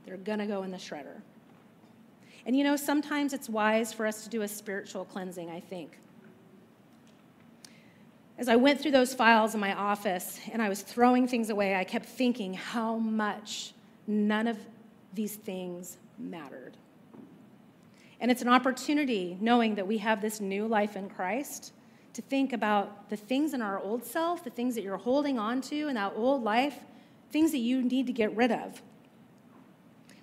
They're 0.04 0.16
going 0.16 0.40
to 0.40 0.46
go 0.46 0.62
in 0.62 0.70
the 0.70 0.76
shredder. 0.76 1.20
And 2.44 2.56
you 2.56 2.64
know, 2.64 2.76
sometimes 2.76 3.32
it's 3.32 3.48
wise 3.48 3.92
for 3.92 4.06
us 4.06 4.24
to 4.24 4.28
do 4.28 4.42
a 4.42 4.48
spiritual 4.48 5.04
cleansing, 5.04 5.48
I 5.48 5.60
think. 5.60 5.98
As 8.38 8.48
I 8.48 8.56
went 8.56 8.80
through 8.80 8.92
those 8.92 9.14
files 9.14 9.54
in 9.54 9.60
my 9.60 9.74
office 9.74 10.40
and 10.50 10.62
I 10.62 10.68
was 10.68 10.82
throwing 10.82 11.28
things 11.28 11.50
away, 11.50 11.74
I 11.74 11.84
kept 11.84 12.06
thinking 12.06 12.54
how 12.54 12.96
much 12.96 13.74
none 14.06 14.46
of 14.46 14.58
these 15.14 15.36
things 15.36 15.98
mattered. 16.18 16.76
And 18.20 18.30
it's 18.30 18.42
an 18.42 18.48
opportunity, 18.48 19.36
knowing 19.40 19.74
that 19.74 19.86
we 19.86 19.98
have 19.98 20.22
this 20.22 20.40
new 20.40 20.66
life 20.66 20.96
in 20.96 21.08
Christ, 21.08 21.72
to 22.14 22.22
think 22.22 22.52
about 22.52 23.08
the 23.08 23.16
things 23.16 23.54
in 23.54 23.62
our 23.62 23.80
old 23.80 24.04
self, 24.04 24.44
the 24.44 24.50
things 24.50 24.74
that 24.74 24.82
you're 24.82 24.96
holding 24.96 25.38
on 25.38 25.60
to 25.62 25.88
in 25.88 25.94
that 25.94 26.12
old 26.14 26.42
life, 26.42 26.78
things 27.30 27.52
that 27.52 27.58
you 27.58 27.82
need 27.82 28.06
to 28.06 28.12
get 28.12 28.34
rid 28.36 28.52
of. 28.52 28.82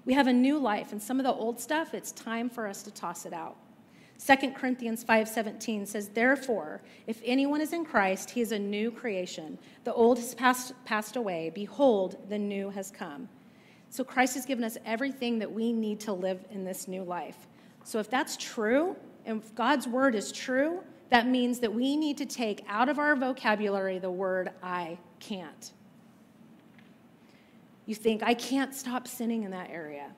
We 0.05 0.13
have 0.13 0.27
a 0.27 0.33
new 0.33 0.57
life, 0.57 0.91
and 0.91 1.01
some 1.01 1.19
of 1.19 1.25
the 1.25 1.33
old 1.33 1.59
stuff, 1.59 1.93
it's 1.93 2.11
time 2.11 2.49
for 2.49 2.67
us 2.67 2.83
to 2.83 2.91
toss 2.91 3.25
it 3.25 3.33
out. 3.33 3.57
2 4.19 4.53
Corinthians 4.53 5.01
5:17 5.03 5.85
says, 5.85 6.09
"Therefore, 6.09 6.81
if 7.07 7.21
anyone 7.23 7.61
is 7.61 7.71
in 7.71 7.85
Christ, 7.85 8.31
he 8.31 8.41
is 8.41 8.51
a 8.51 8.59
new 8.59 8.91
creation. 8.91 9.57
The 9.85 9.93
old 9.93 10.17
has 10.17 10.35
passed, 10.35 10.73
passed 10.83 11.15
away; 11.15 11.49
behold, 11.49 12.17
the 12.27 12.37
new 12.37 12.69
has 12.69 12.91
come." 12.91 13.29
So 13.89 14.03
Christ 14.03 14.35
has 14.35 14.45
given 14.45 14.65
us 14.65 14.77
everything 14.85 15.39
that 15.39 15.51
we 15.51 15.71
need 15.71 16.01
to 16.01 16.13
live 16.13 16.45
in 16.51 16.65
this 16.65 16.87
new 16.87 17.03
life. 17.03 17.47
So 17.85 17.99
if 17.99 18.09
that's 18.09 18.35
true, 18.35 18.97
and 19.25 19.41
if 19.41 19.55
God's 19.55 19.87
word 19.87 20.15
is 20.15 20.33
true, 20.33 20.83
that 21.09 21.25
means 21.25 21.59
that 21.59 21.73
we 21.73 21.95
need 21.95 22.17
to 22.17 22.25
take 22.25 22.63
out 22.67 22.89
of 22.89 22.99
our 22.99 23.15
vocabulary 23.15 23.99
the 23.99 24.11
word 24.11 24.51
I 24.61 24.99
can't. 25.19 25.71
You 27.85 27.95
think, 27.95 28.21
I 28.21 28.33
can't 28.33 28.75
stop 28.75 29.07
sinning 29.07 29.43
in 29.43 29.51
that 29.51 29.69
area, 29.71 30.13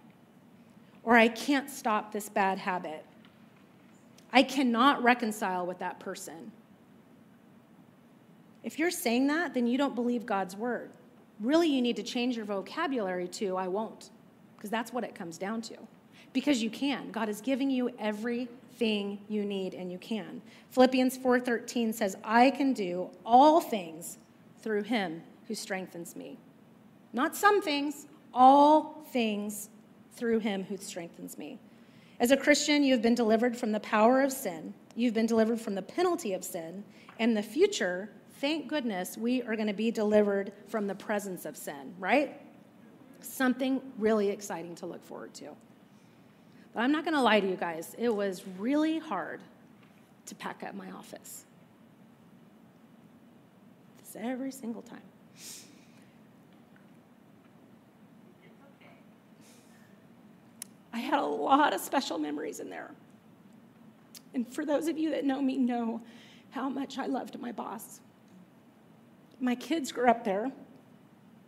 or 1.04 1.16
I 1.16 1.28
can't 1.28 1.70
stop 1.70 2.12
this 2.12 2.28
bad 2.28 2.58
habit. 2.58 3.06
I 4.34 4.44
cannot 4.44 5.04
reconcile 5.04 5.66
with 5.66 5.80
that 5.80 6.00
person. 6.00 6.52
If 8.64 8.78
you're 8.80 8.92
saying 8.92 9.28
that, 9.28 9.54
then 9.54 9.68
you 9.68 9.78
don't 9.78 9.96
believe 9.96 10.26
God's 10.26 10.56
word. 10.56 10.92
Really, 11.40 11.68
you 11.68 11.82
need 11.82 11.96
to 11.96 12.04
change 12.04 12.36
your 12.36 12.46
vocabulary 12.46 13.28
to 13.30 13.58
I 13.58 13.68
won't, 13.68 14.12
because 14.56 14.70
that's 14.70 14.94
what 14.94 15.04
it 15.04 15.16
comes 15.16 15.38
down 15.38 15.62
to. 15.64 15.76
Because 16.34 16.62
you 16.62 16.70
can. 16.70 17.12
God 17.12 17.28
is 17.28 17.42
giving 17.42 17.70
you 17.70 17.90
everything 18.00 19.20
you 19.28 19.44
need 19.44 19.74
and 19.74 19.92
you 19.92 19.98
can. 19.98 20.42
Philippians 20.70 21.18
4:13 21.18 21.92
says, 21.92 22.16
"I 22.24 22.52
can 22.52 22.74
do 22.74 23.10
all 23.26 23.60
things 23.60 24.18
through 24.60 24.84
him 24.84 25.24
who 25.48 25.56
strengthens 25.56 26.16
me." 26.16 26.38
Not 27.12 27.36
some 27.36 27.62
things, 27.62 28.08
all 28.34 29.04
things 29.08 29.70
through 30.14 30.40
him 30.40 30.64
who 30.66 30.78
strengthens 30.78 31.38
me. 31.38 31.60
As 32.22 32.30
a 32.30 32.38
Christian, 32.38 32.84
you 32.84 32.94
have 32.94 33.02
been 33.02 33.16
delivered 33.16 33.58
from 33.58 33.72
the 33.72 33.80
power 33.80 34.22
of 34.22 34.32
sin. 34.32 34.76
You've 34.96 35.16
been 35.16 35.26
delivered 35.26 35.60
from 35.60 35.74
the 35.74 35.82
penalty 35.82 36.34
of 36.34 36.44
sin. 36.44 36.84
And 37.18 37.36
the 37.36 37.42
future, 37.42 38.12
thank 38.36 38.68
goodness, 38.68 39.18
we 39.18 39.42
are 39.42 39.56
going 39.56 39.68
to 39.68 39.74
be 39.74 39.90
delivered 39.90 40.54
from 40.68 40.86
the 40.86 40.94
presence 40.94 41.46
of 41.46 41.58
sin, 41.58 41.96
right? 41.98 42.40
Something 43.22 43.82
really 43.98 44.30
exciting 44.30 44.76
to 44.76 44.86
look 44.86 45.04
forward 45.04 45.34
to. 45.34 45.50
But 46.76 46.82
I'm 46.82 46.92
not 46.92 47.06
going 47.06 47.16
to 47.16 47.22
lie 47.22 47.40
to 47.40 47.48
you 47.48 47.56
guys, 47.56 47.96
it 47.98 48.16
was 48.16 48.44
really 48.60 49.00
hard 49.00 49.42
to 50.28 50.36
pack 50.36 50.62
up 50.64 50.76
my 50.76 50.92
office. 50.92 51.46
This 53.98 54.16
every 54.16 54.52
single 54.52 54.84
time. 54.84 55.02
I 60.94 61.00
had 61.00 61.20
a 61.20 61.26
lot 61.26 61.74
of 61.74 61.82
special 61.82 62.18
memories 62.18 62.60
in 62.60 62.70
there. 62.70 62.92
And 64.34 64.52
for 64.54 64.66
those 64.66 64.88
of 64.88 64.98
you 64.98 65.10
that 65.12 65.26
know 65.26 65.42
me, 65.42 65.58
know 65.58 66.02
how 66.52 66.70
much 66.70 66.98
I 66.98 67.06
loved 67.06 67.40
my 67.40 67.52
boss. 67.52 68.02
My 69.40 69.56
kids 69.56 69.92
grew 69.92 70.10
up 70.10 70.24
there. 70.24 70.52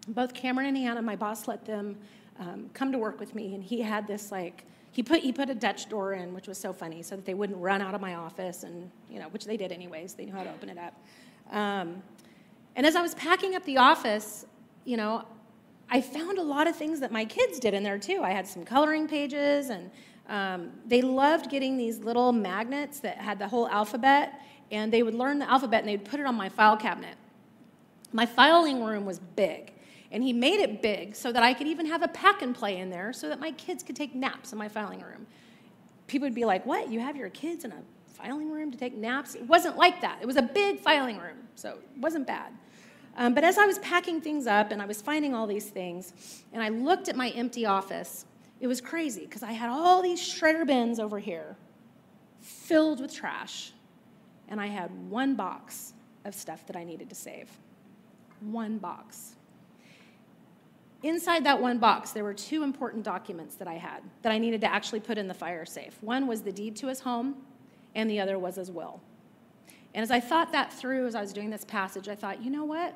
Both 0.07 0.33
Cameron 0.33 0.67
and 0.67 0.77
Anna, 0.77 1.01
my 1.01 1.15
boss 1.15 1.47
let 1.47 1.65
them 1.65 1.97
um, 2.39 2.69
come 2.73 2.91
to 2.91 2.97
work 2.97 3.19
with 3.19 3.35
me, 3.35 3.53
and 3.53 3.63
he 3.63 3.81
had 3.81 4.07
this 4.07 4.31
like 4.31 4.65
he 4.91 5.01
put 5.01 5.21
he 5.21 5.31
put 5.31 5.49
a 5.49 5.55
Dutch 5.55 5.87
door 5.87 6.13
in, 6.13 6.33
which 6.33 6.47
was 6.47 6.57
so 6.57 6.73
funny, 6.73 7.01
so 7.03 7.15
that 7.15 7.25
they 7.25 7.33
wouldn't 7.33 7.59
run 7.59 7.81
out 7.81 7.95
of 7.95 8.01
my 8.01 8.15
office, 8.15 8.63
and 8.63 8.89
you 9.09 9.19
know, 9.19 9.27
which 9.29 9.45
they 9.45 9.55
did 9.55 9.71
anyways. 9.71 10.13
They 10.13 10.25
knew 10.25 10.33
how 10.33 10.43
to 10.43 10.51
open 10.51 10.69
it 10.69 10.77
up. 10.77 10.93
Um, 11.51 12.01
and 12.75 12.85
as 12.85 12.95
I 12.95 13.01
was 13.01 13.15
packing 13.15 13.55
up 13.55 13.63
the 13.65 13.77
office, 13.77 14.45
you 14.85 14.97
know, 14.97 15.25
I 15.93 16.01
found 16.01 16.39
a 16.39 16.43
lot 16.43 16.65
of 16.65 16.75
things 16.75 16.99
that 17.01 17.11
my 17.11 17.23
kids 17.23 17.59
did 17.59 17.75
in 17.75 17.83
there 17.83 17.99
too. 17.99 18.21
I 18.23 18.31
had 18.31 18.47
some 18.47 18.65
coloring 18.65 19.07
pages, 19.07 19.69
and 19.69 19.91
um, 20.27 20.71
they 20.87 21.03
loved 21.03 21.51
getting 21.51 21.77
these 21.77 21.99
little 21.99 22.31
magnets 22.31 22.99
that 23.01 23.17
had 23.17 23.37
the 23.37 23.47
whole 23.47 23.67
alphabet, 23.67 24.41
and 24.71 24.91
they 24.91 25.03
would 25.03 25.13
learn 25.13 25.37
the 25.37 25.47
alphabet 25.47 25.81
and 25.81 25.87
they'd 25.89 26.03
put 26.03 26.19
it 26.19 26.25
on 26.25 26.33
my 26.33 26.49
file 26.49 26.75
cabinet. 26.75 27.15
My 28.11 28.25
filing 28.25 28.83
room 28.83 29.05
was 29.05 29.19
big, 29.19 29.71
and 30.11 30.23
he 30.23 30.33
made 30.33 30.59
it 30.59 30.81
big 30.81 31.15
so 31.15 31.31
that 31.31 31.43
I 31.43 31.53
could 31.53 31.67
even 31.67 31.85
have 31.85 32.01
a 32.01 32.07
pack 32.07 32.41
and 32.41 32.55
play 32.55 32.79
in 32.79 32.89
there 32.89 33.13
so 33.13 33.29
that 33.29 33.39
my 33.39 33.51
kids 33.51 33.83
could 33.83 33.95
take 33.95 34.15
naps 34.15 34.51
in 34.51 34.57
my 34.57 34.69
filing 34.69 35.01
room. 35.01 35.27
People 36.07 36.25
would 36.25 36.33
be 36.33 36.45
like, 36.45 36.65
What? 36.65 36.89
You 36.89 37.01
have 37.01 37.15
your 37.15 37.29
kids 37.29 37.65
in 37.65 37.71
a 37.71 37.83
filing 38.07 38.51
room 38.51 38.71
to 38.71 38.77
take 38.79 38.95
naps? 38.95 39.35
It 39.35 39.43
wasn't 39.43 39.77
like 39.77 40.01
that. 40.01 40.17
It 40.23 40.25
was 40.25 40.37
a 40.37 40.41
big 40.41 40.79
filing 40.79 41.19
room, 41.19 41.37
so 41.53 41.73
it 41.73 42.01
wasn't 42.01 42.25
bad. 42.25 42.51
Um, 43.15 43.33
but 43.33 43.43
as 43.43 43.57
I 43.57 43.65
was 43.65 43.79
packing 43.79 44.21
things 44.21 44.47
up 44.47 44.71
and 44.71 44.81
I 44.81 44.85
was 44.85 45.01
finding 45.01 45.35
all 45.35 45.45
these 45.45 45.69
things, 45.69 46.43
and 46.51 46.63
I 46.63 46.69
looked 46.69 47.09
at 47.09 47.15
my 47.15 47.29
empty 47.29 47.65
office, 47.65 48.25
it 48.59 48.67
was 48.67 48.81
crazy 48.81 49.21
because 49.21 49.43
I 49.43 49.51
had 49.51 49.69
all 49.69 50.01
these 50.01 50.19
shredder 50.19 50.65
bins 50.65 50.99
over 50.99 51.19
here 51.19 51.55
filled 52.41 52.99
with 53.01 53.13
trash, 53.13 53.71
and 54.47 54.59
I 54.59 54.67
had 54.67 54.89
one 55.09 55.35
box 55.35 55.93
of 56.25 56.33
stuff 56.33 56.65
that 56.67 56.75
I 56.75 56.83
needed 56.83 57.09
to 57.09 57.15
save. 57.15 57.49
One 58.41 58.77
box. 58.77 59.35
Inside 61.03 61.43
that 61.43 61.61
one 61.61 61.79
box, 61.79 62.11
there 62.11 62.23
were 62.23 62.33
two 62.33 62.63
important 62.63 63.03
documents 63.03 63.55
that 63.55 63.67
I 63.67 63.73
had 63.73 64.01
that 64.21 64.31
I 64.31 64.37
needed 64.37 64.61
to 64.61 64.73
actually 64.73 65.01
put 65.01 65.17
in 65.17 65.27
the 65.27 65.33
fire 65.33 65.65
safe. 65.65 65.97
One 66.01 66.27
was 66.27 66.41
the 66.41 66.51
deed 66.51 66.75
to 66.77 66.87
his 66.87 67.01
home, 67.01 67.35
and 67.93 68.09
the 68.09 68.19
other 68.19 68.39
was 68.39 68.55
his 68.55 68.71
will. 68.71 69.01
And 69.93 70.01
as 70.01 70.11
I 70.11 70.19
thought 70.19 70.51
that 70.53 70.73
through 70.73 71.05
as 71.05 71.15
I 71.15 71.21
was 71.21 71.33
doing 71.33 71.49
this 71.49 71.65
passage, 71.65 72.07
I 72.07 72.15
thought, 72.15 72.41
you 72.41 72.49
know 72.49 72.63
what? 72.63 72.95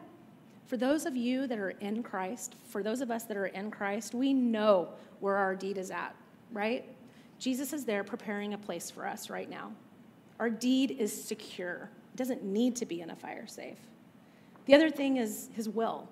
For 0.68 0.76
those 0.76 1.06
of 1.06 1.16
you 1.16 1.48
that 1.48 1.58
are 1.58 1.70
in 1.70 2.04
Christ, 2.04 2.56
for 2.68 2.84
those 2.84 3.00
of 3.00 3.10
us 3.10 3.24
that 3.24 3.38
are 3.38 3.48
in 3.48 3.72
Christ, 3.72 4.14
we 4.14 4.34
know 4.34 4.90
where 5.22 5.38
our 5.38 5.56
deed 5.56 5.78
is 5.78 5.92
at, 5.92 6.14
right? 6.52 6.86
Jesus 7.40 7.72
is 7.72 7.86
there 7.86 8.04
preparing 8.04 8.54
a 8.54 8.58
place 8.58 8.92
for 8.92 9.08
us 9.08 9.30
right 9.30 9.50
now. 9.50 9.72
Our 10.40 10.50
deed 10.50 10.92
is 10.92 11.24
secure, 11.24 11.90
it 12.14 12.18
doesn't 12.18 12.44
need 12.44 12.76
to 12.76 12.86
be 12.86 13.00
in 13.00 13.10
a 13.10 13.16
fire 13.16 13.48
safe. 13.48 13.78
The 14.66 14.76
other 14.76 14.90
thing 14.90 15.18
is 15.18 15.50
his 15.54 15.70
will. 15.70 16.10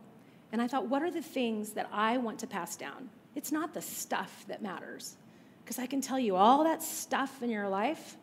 And 0.53 0.61
I 0.61 0.67
thought, 0.67 0.87
what 0.87 1.01
are 1.01 1.11
the 1.11 1.21
things 1.21 1.71
that 1.71 1.89
I 1.91 2.17
want 2.17 2.39
to 2.39 2.47
pass 2.47 2.77
down? 2.77 3.09
It's 3.35 3.51
not 3.51 3.73
the 3.73 3.81
stuff 3.81 4.45
that 4.47 4.61
matters. 4.61 5.17
Because 5.63 5.79
I 5.79 5.85
can 5.85 5.99
tell 5.99 6.17
you, 6.17 6.37
all 6.37 6.63
that 6.63 6.81
stuff 6.81 7.43
in 7.43 7.49
your 7.49 7.67
life, 7.67 8.15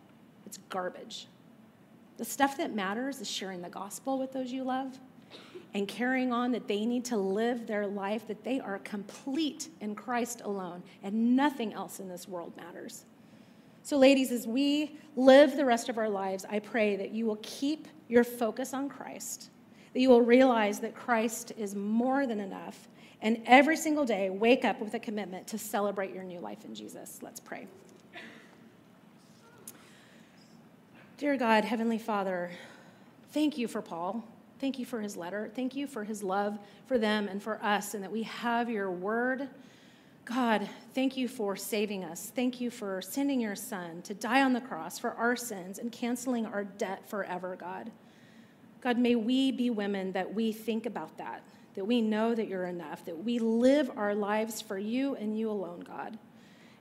it's 0.46 0.56
garbage. 0.70 1.26
The 2.16 2.24
stuff 2.24 2.56
that 2.56 2.74
matters 2.74 3.20
is 3.20 3.30
sharing 3.30 3.60
the 3.60 3.68
gospel 3.68 4.18
with 4.18 4.32
those 4.32 4.50
you 4.50 4.64
love 4.64 4.98
and 5.74 5.88
carrying 5.88 6.32
on 6.32 6.52
that 6.52 6.68
they 6.68 6.84
need 6.84 7.04
to 7.06 7.16
live 7.16 7.66
their 7.66 7.86
life, 7.86 8.26
that 8.28 8.44
they 8.44 8.60
are 8.60 8.78
complete 8.80 9.68
in 9.80 9.94
Christ 9.94 10.42
alone, 10.44 10.82
and 11.02 11.34
nothing 11.34 11.72
else 11.72 11.98
in 11.98 12.08
this 12.08 12.28
world 12.28 12.54
matters. 12.56 13.04
So, 13.82 13.96
ladies, 13.96 14.30
as 14.30 14.46
we 14.46 14.98
live 15.16 15.56
the 15.56 15.64
rest 15.64 15.88
of 15.88 15.98
our 15.98 16.08
lives, 16.08 16.44
I 16.48 16.58
pray 16.58 16.96
that 16.96 17.10
you 17.10 17.26
will 17.26 17.38
keep 17.42 17.88
your 18.08 18.22
focus 18.22 18.74
on 18.74 18.88
Christ, 18.88 19.50
that 19.92 20.00
you 20.00 20.08
will 20.08 20.22
realize 20.22 20.78
that 20.80 20.94
Christ 20.94 21.52
is 21.56 21.74
more 21.74 22.26
than 22.26 22.38
enough, 22.38 22.88
and 23.22 23.40
every 23.46 23.76
single 23.76 24.04
day 24.04 24.30
wake 24.30 24.64
up 24.64 24.80
with 24.80 24.94
a 24.94 24.98
commitment 24.98 25.46
to 25.48 25.58
celebrate 25.58 26.12
your 26.12 26.24
new 26.24 26.40
life 26.40 26.64
in 26.64 26.74
Jesus. 26.74 27.20
Let's 27.22 27.40
pray. 27.40 27.66
Dear 31.16 31.36
God, 31.36 31.64
Heavenly 31.64 31.98
Father, 31.98 32.50
thank 33.32 33.56
you 33.56 33.68
for 33.68 33.80
Paul. 33.80 34.24
Thank 34.62 34.78
you 34.78 34.86
for 34.86 35.00
his 35.00 35.16
letter. 35.16 35.50
Thank 35.56 35.74
you 35.74 35.88
for 35.88 36.04
his 36.04 36.22
love 36.22 36.56
for 36.86 36.96
them 36.96 37.26
and 37.26 37.42
for 37.42 37.60
us, 37.64 37.94
and 37.94 38.04
that 38.04 38.12
we 38.12 38.22
have 38.22 38.70
your 38.70 38.92
word. 38.92 39.48
God, 40.24 40.68
thank 40.94 41.16
you 41.16 41.26
for 41.26 41.56
saving 41.56 42.04
us. 42.04 42.30
Thank 42.32 42.60
you 42.60 42.70
for 42.70 43.02
sending 43.02 43.40
your 43.40 43.56
son 43.56 44.02
to 44.02 44.14
die 44.14 44.40
on 44.40 44.52
the 44.52 44.60
cross 44.60 45.00
for 45.00 45.14
our 45.14 45.34
sins 45.34 45.80
and 45.80 45.90
canceling 45.90 46.46
our 46.46 46.62
debt 46.62 47.08
forever, 47.08 47.56
God. 47.56 47.90
God, 48.80 48.98
may 48.98 49.16
we 49.16 49.50
be 49.50 49.68
women 49.68 50.12
that 50.12 50.32
we 50.32 50.52
think 50.52 50.86
about 50.86 51.18
that, 51.18 51.42
that 51.74 51.84
we 51.84 52.00
know 52.00 52.32
that 52.32 52.46
you're 52.46 52.66
enough, 52.66 53.04
that 53.06 53.18
we 53.18 53.40
live 53.40 53.90
our 53.96 54.14
lives 54.14 54.60
for 54.60 54.78
you 54.78 55.16
and 55.16 55.36
you 55.36 55.50
alone, 55.50 55.80
God. 55.80 56.20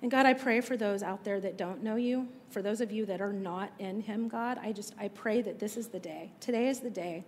And 0.04 0.12
God, 0.12 0.28
I 0.28 0.34
pray 0.34 0.62
for 0.62 0.78
those 0.78 1.02
out 1.02 1.24
there 1.24 1.40
that 1.40 1.58
don't 1.58 1.82
know 1.82 1.96
you, 1.96 2.28
for 2.52 2.62
those 2.62 2.80
of 2.80 2.92
you 2.92 3.08
that 3.08 3.22
are 3.22 3.34
not 3.34 3.72
in 3.80 4.02
him, 4.02 4.28
God, 4.28 4.60
I 4.62 4.72
just 4.72 4.94
I 5.00 5.08
pray 5.08 5.42
that 5.42 5.58
this 5.58 5.78
is 5.78 5.88
the 5.88 6.00
day. 6.00 6.32
Today 6.40 6.68
is 6.68 6.80
the 6.80 6.92
day 6.92 7.26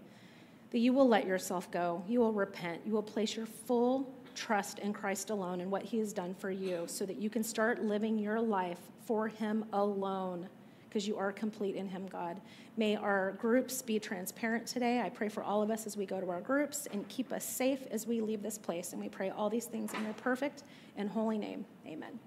that 0.73 0.79
you 0.79 0.91
will 0.91 1.07
let 1.07 1.25
yourself 1.25 1.71
go. 1.71 2.03
You 2.07 2.19
will 2.19 2.33
repent. 2.33 2.81
You 2.85 2.91
will 2.91 3.03
place 3.03 3.37
your 3.37 3.45
full 3.45 4.11
trust 4.35 4.79
in 4.79 4.91
Christ 4.91 5.29
alone 5.29 5.61
and 5.61 5.71
what 5.71 5.83
he 5.83 5.99
has 5.99 6.11
done 6.11 6.33
for 6.33 6.51
you 6.51 6.83
so 6.87 7.05
that 7.05 7.17
you 7.17 7.29
can 7.29 7.43
start 7.43 7.83
living 7.83 8.17
your 8.17 8.41
life 8.41 8.79
for 9.05 9.27
him 9.27 9.63
alone 9.71 10.49
because 10.89 11.07
you 11.07 11.17
are 11.17 11.31
complete 11.31 11.75
in 11.75 11.87
him, 11.87 12.07
God. 12.07 12.39
May 12.77 12.95
our 12.95 13.33
groups 13.33 13.81
be 13.81 13.99
transparent 13.99 14.67
today. 14.67 15.01
I 15.01 15.09
pray 15.09 15.29
for 15.29 15.43
all 15.43 15.61
of 15.61 15.71
us 15.71 15.87
as 15.87 15.95
we 15.95 16.05
go 16.05 16.19
to 16.19 16.29
our 16.29 16.41
groups 16.41 16.87
and 16.91 17.07
keep 17.07 17.31
us 17.31 17.43
safe 17.43 17.79
as 17.89 18.05
we 18.05 18.21
leave 18.21 18.43
this 18.43 18.57
place. 18.57 18.93
And 18.93 19.01
we 19.01 19.09
pray 19.09 19.29
all 19.31 19.49
these 19.49 19.65
things 19.65 19.93
in 19.93 20.03
your 20.03 20.13
perfect 20.13 20.63
and 20.97 21.09
holy 21.09 21.37
name. 21.37 21.65
Amen. 21.87 22.19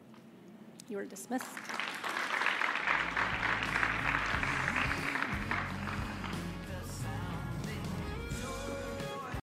You 0.88 0.98
are 0.98 1.04
dismissed. 1.04 1.46